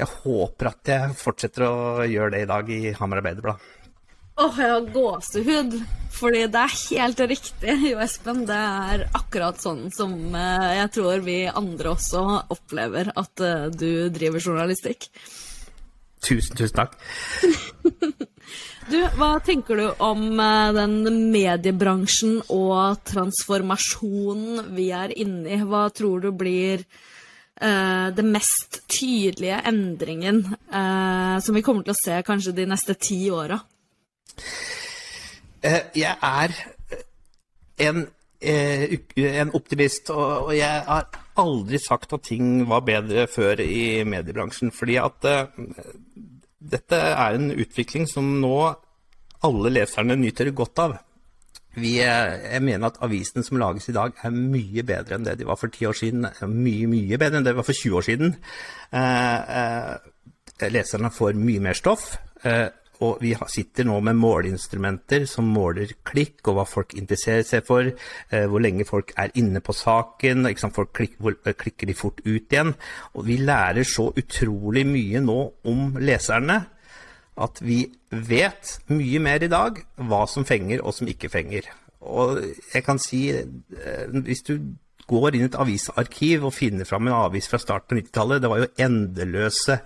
jeg 0.01 0.09
håper 0.25 0.71
at 0.71 0.91
jeg 0.93 1.19
fortsetter 1.21 1.67
å 1.67 1.77
gjøre 2.09 2.35
det 2.35 2.45
i 2.45 2.51
dag 2.51 2.73
i 2.73 2.81
Hamar 2.97 3.21
Arbeiderblad. 3.21 3.69
Åh, 4.41 4.57
jeg 4.57 4.73
har 4.73 4.87
gåsehud. 4.95 5.75
Fordi 6.21 6.47
det 6.53 6.61
er 6.61 6.79
helt 6.79 7.21
riktig, 7.31 7.75
Jo 7.91 8.01
Espen. 8.03 8.43
Det 8.49 8.57
er 8.57 9.05
akkurat 9.17 9.61
sånn 9.61 9.87
som 9.95 10.15
eh, 10.37 10.81
jeg 10.81 10.91
tror 10.97 11.23
vi 11.25 11.39
andre 11.49 11.93
også 11.95 12.25
opplever 12.53 13.13
at 13.21 13.45
eh, 13.45 13.69
du 13.73 14.09
driver 14.13 14.43
journalistikk. 14.43 15.09
Tusen, 16.21 16.57
tusen 16.57 16.83
takk. 16.83 16.99
Du, 18.91 18.97
hva 19.15 19.37
tenker 19.47 19.79
du 19.79 19.85
om 20.03 20.41
eh, 20.43 20.73
den 20.75 20.97
mediebransjen 21.31 22.41
og 22.51 22.99
transformasjonen 23.07 24.73
vi 24.75 24.89
er 24.97 25.15
inne 25.15 25.53
i? 25.55 25.61
Hva 25.63 25.85
tror 25.95 26.25
du 26.25 26.33
blir 26.35 26.83
eh, 27.61 28.09
det 28.17 28.25
mest 28.27 28.81
tydelige 28.91 29.61
endringen 29.69 30.43
uh, 30.73 31.37
som 31.41 31.57
vi 31.57 31.63
kommer 31.67 31.87
til 31.87 31.95
å 31.95 32.01
se 32.01 32.21
kanskje 32.27 32.55
de 32.57 32.67
neste 32.71 32.97
ti 33.01 33.21
åra? 33.33 33.61
Eh, 35.63 35.83
Jeg 35.95 36.17
er 36.17 36.57
en, 37.87 38.07
en 38.41 39.55
optimist, 39.57 40.11
og 40.11 40.51
og 40.51 40.55
jeg 40.57 40.85
har 40.89 41.09
aldri 41.41 41.79
sagt 41.81 42.13
at 42.17 42.27
ting 42.29 42.67
var 42.69 42.85
bedre 42.85 43.27
før 43.31 43.61
i 43.65 44.05
mediebransjen. 44.05 44.73
Fordi 44.73 44.97
at 45.01 45.29
dette 46.61 46.97
er 46.97 47.37
en 47.37 47.53
utvikling 47.53 48.09
som 48.09 48.41
nå 48.41 48.57
alle 49.47 49.73
leserne 49.73 50.19
nyter 50.21 50.51
godt 50.53 50.83
av. 50.83 50.99
vi, 51.79 51.97
jeg 52.03 52.63
mener 52.67 52.89
at 52.89 52.99
avisene 53.05 53.45
som 53.47 53.61
lages 53.61 53.91
i 53.91 53.95
dag 53.95 54.17
er 54.27 54.35
mye 54.35 54.83
bedre 54.87 55.17
enn 55.17 55.27
det 55.27 55.37
de 55.39 55.47
var 55.47 55.59
for 55.61 55.71
ti 55.71 55.87
år 55.87 55.99
siden. 56.01 56.27
Mye, 56.51 56.89
mye 56.91 57.21
bedre 57.21 57.39
enn 57.39 57.47
det 57.47 57.55
de 57.55 57.61
var 57.61 57.69
for 57.69 57.79
20 57.79 58.01
år 58.01 58.07
siden. 58.09 58.35
Eh, 58.91 59.55
eh, 59.61 60.69
leserne 60.75 61.13
får 61.15 61.39
mye 61.39 61.63
mer 61.63 61.79
stoff. 61.79 62.17
Eh, 62.43 62.67
og 63.01 63.23
vi 63.23 63.31
sitter 63.49 63.87
nå 63.89 63.95
med 64.05 64.19
måleinstrumenter 64.21 65.25
som 65.29 65.47
måler 65.49 65.95
klikk, 66.05 66.43
og 66.51 66.59
hva 66.59 66.67
folk 66.69 66.93
interesserer 66.99 67.47
seg 67.49 67.65
for, 67.65 67.87
eh, 67.87 68.45
hvor 68.45 68.61
lenge 68.61 68.85
folk 68.85 69.15
er 69.17 69.31
inne 69.41 69.61
på 69.61 69.73
saken, 69.73 70.45
folk 70.73 70.93
klikker, 70.93 71.37
eh, 71.47 71.53
klikker 71.55 71.87
de 71.87 71.95
fort 71.95 72.21
ut 72.27 72.49
igjen. 72.51 72.75
Og 73.15 73.25
vi 73.25 73.39
lærer 73.39 73.85
så 73.85 74.13
utrolig 74.13 74.85
mye 74.87 75.21
nå 75.21 75.53
om 75.65 75.97
leserne 75.97 76.67
at 77.41 77.61
vi 77.65 77.85
vet 78.11 78.77
mye 78.93 79.23
mer 79.23 79.45
i 79.45 79.51
dag 79.51 79.81
hva 80.09 80.25
som 80.29 80.47
fenger 80.49 80.83
og 80.85 80.95
som 80.97 81.09
ikke 81.11 81.31
fenger. 81.33 81.69
Og 82.01 82.41
jeg 82.75 82.85
kan 82.85 83.01
si, 83.01 83.29
eh, 83.31 84.07
hvis 84.25 84.45
du 84.47 84.55
går 85.11 85.35
inn 85.35 85.45
i 85.45 85.51
et 85.51 85.59
avisarkiv 85.59 86.47
og 86.47 86.55
finner 86.55 86.89
fram 86.89 87.09
en 87.09 87.19
avis 87.27 87.49
fra 87.51 87.61
starten 87.61 87.99
av 87.99 88.05
90-tallet, 88.05 88.43
det 88.43 88.51
var 88.51 88.63
jo 88.63 88.73
endeløse 88.87 89.81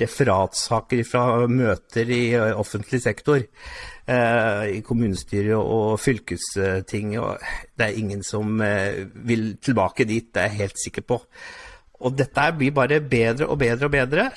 referatsaker 0.00 1.02
fra 1.04 1.24
møter 1.50 2.12
i 2.14 2.22
eh, 2.38 2.52
offentlig 2.56 3.02
sektor. 3.04 3.42
Eh, 4.10 4.62
I 4.78 4.84
kommunestyret 4.86 5.58
og 5.58 5.98
fylkesting. 6.00 7.16
Og 7.20 7.42
det 7.76 7.88
er 7.88 7.98
ingen 7.98 8.22
som 8.26 8.60
vil 8.60 9.56
tilbake 9.62 10.08
dit, 10.08 10.32
det 10.32 10.44
er 10.44 10.54
jeg 10.54 10.64
helt 10.64 10.84
sikker 10.84 11.06
på. 11.12 11.20
Og 12.00 12.16
dette 12.16 12.46
blir 12.56 12.72
bare 12.72 13.02
bedre 13.04 13.50
og 13.50 13.58
bedre 13.60 13.90
og 13.90 13.92
bedre. 13.92 14.30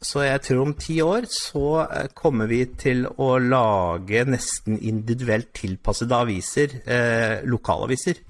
Så 0.00 0.22
jeg 0.24 0.40
tror 0.46 0.62
om 0.62 0.72
ti 0.80 0.94
år 1.04 1.26
så 1.28 1.64
eh, 1.82 2.06
kommer 2.16 2.48
vi 2.48 2.62
til 2.80 3.04
å 3.20 3.34
lage 3.36 4.22
nesten 4.24 4.78
individuelt 4.80 5.52
tilpassede 5.58 6.16
aviser, 6.24 6.78
eh, 6.88 7.42
lokalaviser. 7.44 8.22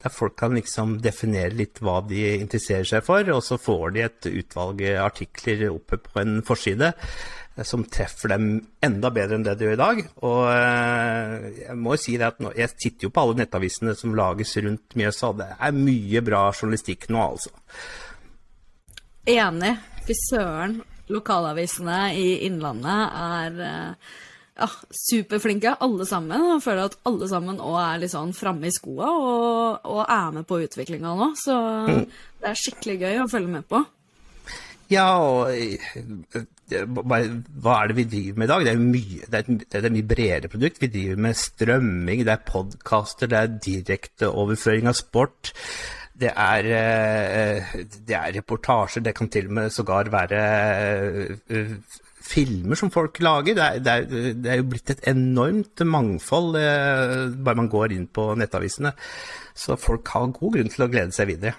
Der 0.00 0.14
folk 0.14 0.38
kan 0.40 0.56
liksom 0.56 0.96
definere 1.04 1.52
litt 1.58 1.82
hva 1.84 1.98
de 2.08 2.22
interesserer 2.38 2.88
seg 2.88 3.04
for, 3.04 3.28
og 3.34 3.44
så 3.44 3.60
får 3.60 3.92
de 3.92 4.06
et 4.06 4.30
utvalg 4.30 4.82
artikler 5.04 5.68
oppe 5.68 6.00
på 6.00 6.16
en 6.22 6.40
forside 6.48 6.94
eh, 6.96 7.64
som 7.74 7.84
treffer 7.84 8.32
dem 8.32 8.50
enda 8.80 9.12
bedre 9.12 9.36
enn 9.36 9.44
det 9.44 9.58
de 9.60 9.68
gjør 9.68 9.76
i 9.76 9.84
dag. 9.84 10.04
Og 10.24 10.42
eh, 10.56 11.48
jeg 11.66 11.80
må 11.84 11.98
jo 11.98 12.04
si 12.08 12.16
det 12.16 12.30
at 12.32 12.40
nå, 12.40 12.56
jeg 12.56 12.72
sitter 12.72 13.10
jo 13.10 13.12
på 13.12 13.26
alle 13.26 13.42
nettavisene 13.44 14.00
som 14.00 14.16
lages 14.16 14.56
rundt 14.64 14.96
Mjøsa, 14.96 15.34
og 15.34 15.42
det 15.44 15.54
er 15.60 15.80
mye 15.84 16.24
bra 16.32 16.46
journalistikk 16.54 17.10
nå, 17.12 17.20
altså. 17.34 17.58
Enig. 19.28 19.76
Fy 20.08 20.16
søren 20.30 20.80
lokalavisene 21.12 22.00
i 22.18 22.26
Innlandet 22.46 23.18
er 23.18 23.62
eh, 23.66 24.14
ja, 24.58 24.68
superflinke, 25.06 25.76
alle 25.84 26.06
sammen. 26.08 26.46
Jeg 26.54 26.64
føler 26.64 26.88
at 26.88 26.98
alle 27.08 27.28
sammen 27.30 27.60
òg 27.62 27.78
er 27.82 28.02
litt 28.02 28.14
sånn 28.14 28.34
framme 28.36 28.68
i 28.68 28.74
skoa 28.74 29.10
og, 29.12 29.86
og, 29.86 30.02
er 30.04 30.34
med 30.34 30.48
på 30.48 30.60
utviklinga 30.64 31.14
nå. 31.18 31.30
Så 31.38 31.56
mm. 31.88 32.02
det 32.42 32.50
er 32.50 32.60
skikkelig 32.64 32.98
gøy 33.04 33.22
å 33.22 33.30
følge 33.30 33.54
med 33.58 33.68
på. 33.70 33.84
Ja, 34.88 35.08
og 35.20 35.52
hva 36.72 37.74
er 37.74 37.90
det 37.90 37.96
vi 37.98 38.06
driver 38.08 38.40
med 38.40 38.48
i 38.48 38.50
dag? 38.50 38.64
Det 38.64 38.72
er, 38.72 38.80
mye, 38.80 39.20
det, 39.20 39.34
er 39.34 39.42
et, 39.44 39.64
det 39.66 39.78
er 39.78 39.88
et 39.88 39.94
mye 39.98 40.08
bredere 40.08 40.50
produkt. 40.52 40.80
Vi 40.80 40.90
driver 40.92 41.20
med 41.28 41.36
strømming, 41.36 42.24
det 42.24 42.34
er 42.34 42.48
podkaster, 42.48 43.28
det 43.28 43.38
er 43.38 43.54
direkteoverføring 43.68 44.88
av 44.88 44.96
sport 44.96 45.52
det 46.18 46.32
er, 46.34 46.66
eh, 46.74 47.78
det 48.06 48.16
er, 48.16 48.34
reportasjer, 48.40 49.04
det 49.06 49.14
kan 49.14 49.30
til 49.30 49.48
og 49.50 49.56
med 49.58 49.72
sågar 49.74 50.10
være 50.10 50.42
eh, 51.46 51.74
filmer 52.28 52.78
som 52.78 52.90
folk 52.90 53.20
lager. 53.22 53.54
Det 53.54 53.64
er, 53.64 53.78
det 53.78 53.92
er, 53.92 54.34
det 54.34 54.52
er 54.52 54.60
jo 54.60 54.68
blitt 54.72 54.92
et 54.94 55.04
enormt 55.10 55.84
mangfold 55.86 56.58
eh, 56.58 57.30
bare 57.38 57.60
man 57.62 57.70
går 57.70 57.94
inn 57.94 58.08
på 58.10 58.32
nettavisene. 58.38 58.94
Så 59.54 59.78
folk 59.80 60.10
har 60.14 60.30
god 60.34 60.58
grunn 60.58 60.72
til 60.74 60.86
å 60.86 60.90
glede 60.90 61.14
seg 61.14 61.30
videre. 61.30 61.54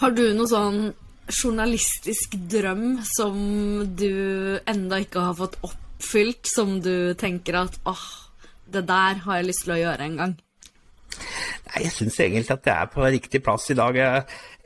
Har 0.00 0.14
du 0.16 0.24
noe 0.34 0.50
sånn 0.50 0.88
journalistisk 1.30 2.34
drøm 2.52 2.98
som 3.06 3.36
du 3.96 4.58
enda 4.68 4.98
ikke 5.00 5.22
har 5.28 5.36
fått 5.38 5.60
oppfylt, 5.64 6.48
som 6.50 6.78
du 6.84 7.14
tenker 7.20 7.62
at 7.62 7.78
åh, 7.88 8.08
det 8.72 8.84
der 8.88 9.22
har 9.24 9.38
jeg 9.38 9.48
lyst 9.52 9.64
til 9.64 9.76
å 9.76 9.80
gjøre 9.80 10.08
en 10.08 10.18
gang? 10.20 10.34
Nei, 11.64 11.84
jeg 11.86 11.92
syns 11.94 12.18
egentlig 12.20 12.54
at 12.54 12.66
jeg 12.68 12.74
er 12.74 12.90
på 12.92 13.04
riktig 13.04 13.40
plass 13.44 13.70
i 13.72 13.78
dag. 13.78 13.96
Jeg, 13.96 14.24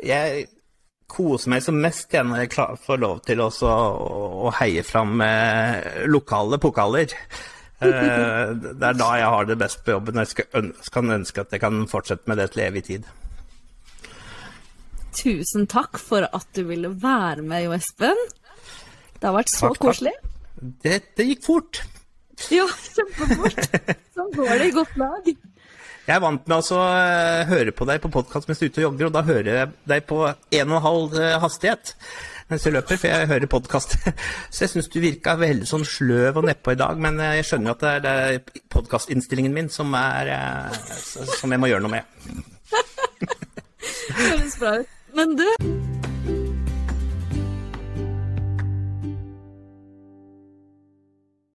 jeg 0.08 0.46
koser 1.08 1.52
meg 1.54 1.64
som 1.64 1.78
mest 1.80 2.12
igjen 2.12 2.32
når 2.32 2.44
jeg 2.44 2.78
får 2.84 3.00
lov 3.00 3.22
til 3.26 3.42
også 3.42 3.68
å, 3.68 4.50
heie 4.60 4.84
fram 4.86 5.22
eh, 5.24 6.04
lokale 6.10 6.60
pokaler. 6.62 7.14
Eh, 7.78 8.48
det 8.58 8.82
er 8.82 8.96
da 8.98 9.08
jeg 9.14 9.26
har 9.30 9.44
det 9.46 9.54
best 9.60 9.84
på 9.86 9.92
jobben. 9.92 10.16
Jeg 10.18 10.32
skal, 10.32 10.70
kan 10.90 11.12
ønske 11.14 11.44
at 11.44 11.52
jeg 11.54 11.60
kan 11.62 11.76
fortsette 11.86 12.26
med 12.26 12.40
det 12.40 12.48
til 12.50 12.64
evig 12.64 12.80
tid. 12.88 13.04
Tusen 15.14 15.68
takk 15.70 16.00
for 16.02 16.26
at 16.26 16.48
du 16.58 16.64
ville 16.66 16.90
være 16.90 17.44
med, 17.46 17.68
Jo 17.68 17.76
Espen. 17.76 18.18
Det 19.14 19.28
har 19.28 19.36
vært 19.36 19.52
så 19.54 19.68
takk, 19.68 19.78
koselig. 19.84 20.16
Takk. 20.18 20.74
Dette 20.88 21.28
gikk 21.28 21.46
fort. 21.46 21.80
Ja, 22.50 22.66
kjempefort. 22.96 23.78
Sånn 24.18 24.34
går 24.34 24.52
det 24.56 24.68
i 24.72 24.74
godt 24.74 24.98
lag. 24.98 25.32
Jeg 26.08 26.16
er 26.16 26.22
vant 26.24 26.46
med 26.46 26.54
å 26.54 26.58
altså, 26.62 26.78
høre 27.50 27.72
på 27.76 27.84
deg 27.84 27.98
på 28.00 28.08
podkast 28.08 28.48
mens 28.48 28.62
du 28.62 28.64
er 28.64 28.70
ute 28.72 28.80
og 28.80 28.86
jogger, 28.86 29.10
og 29.10 29.12
da 29.12 29.22
hører 29.26 29.48
jeg 29.52 29.72
deg 29.92 30.06
på 30.08 30.22
en 30.24 30.70
og 30.70 30.78
en 30.78 30.84
halv 30.86 31.16
uh, 31.20 31.34
hastighet 31.42 31.92
mens 32.48 32.64
jeg 32.64 32.72
løper, 32.72 32.96
for 32.96 33.12
jeg 33.12 33.28
hører 33.28 33.50
podkast. 33.52 33.98
Så 34.54 34.62
jeg 34.64 34.72
syns 34.72 34.88
du 34.88 34.96
virka 35.04 35.34
veldig 35.36 35.68
sånn 35.68 35.84
sløv 35.84 36.40
og 36.40 36.48
nedpå 36.48 36.72
i 36.72 36.78
dag, 36.80 36.96
men 36.96 37.20
uh, 37.20 37.34
jeg 37.36 37.44
skjønner 37.50 37.76
at 37.76 37.84
det 37.84 37.92
er, 37.98 38.40
det 38.40 38.64
podkastinnstillingen 38.72 39.52
min 39.52 39.68
som, 39.68 39.92
er, 40.00 40.32
som 41.12 41.52
jeg 41.52 41.60
må 41.60 41.68
gjøre 41.68 41.84
noe 41.84 41.98
med. 41.98 42.08
Det 44.08 44.16
Høres 44.16 44.56
bra 44.58 44.72
ut. 44.80 44.98
Men 45.16 45.36
du 45.36 45.97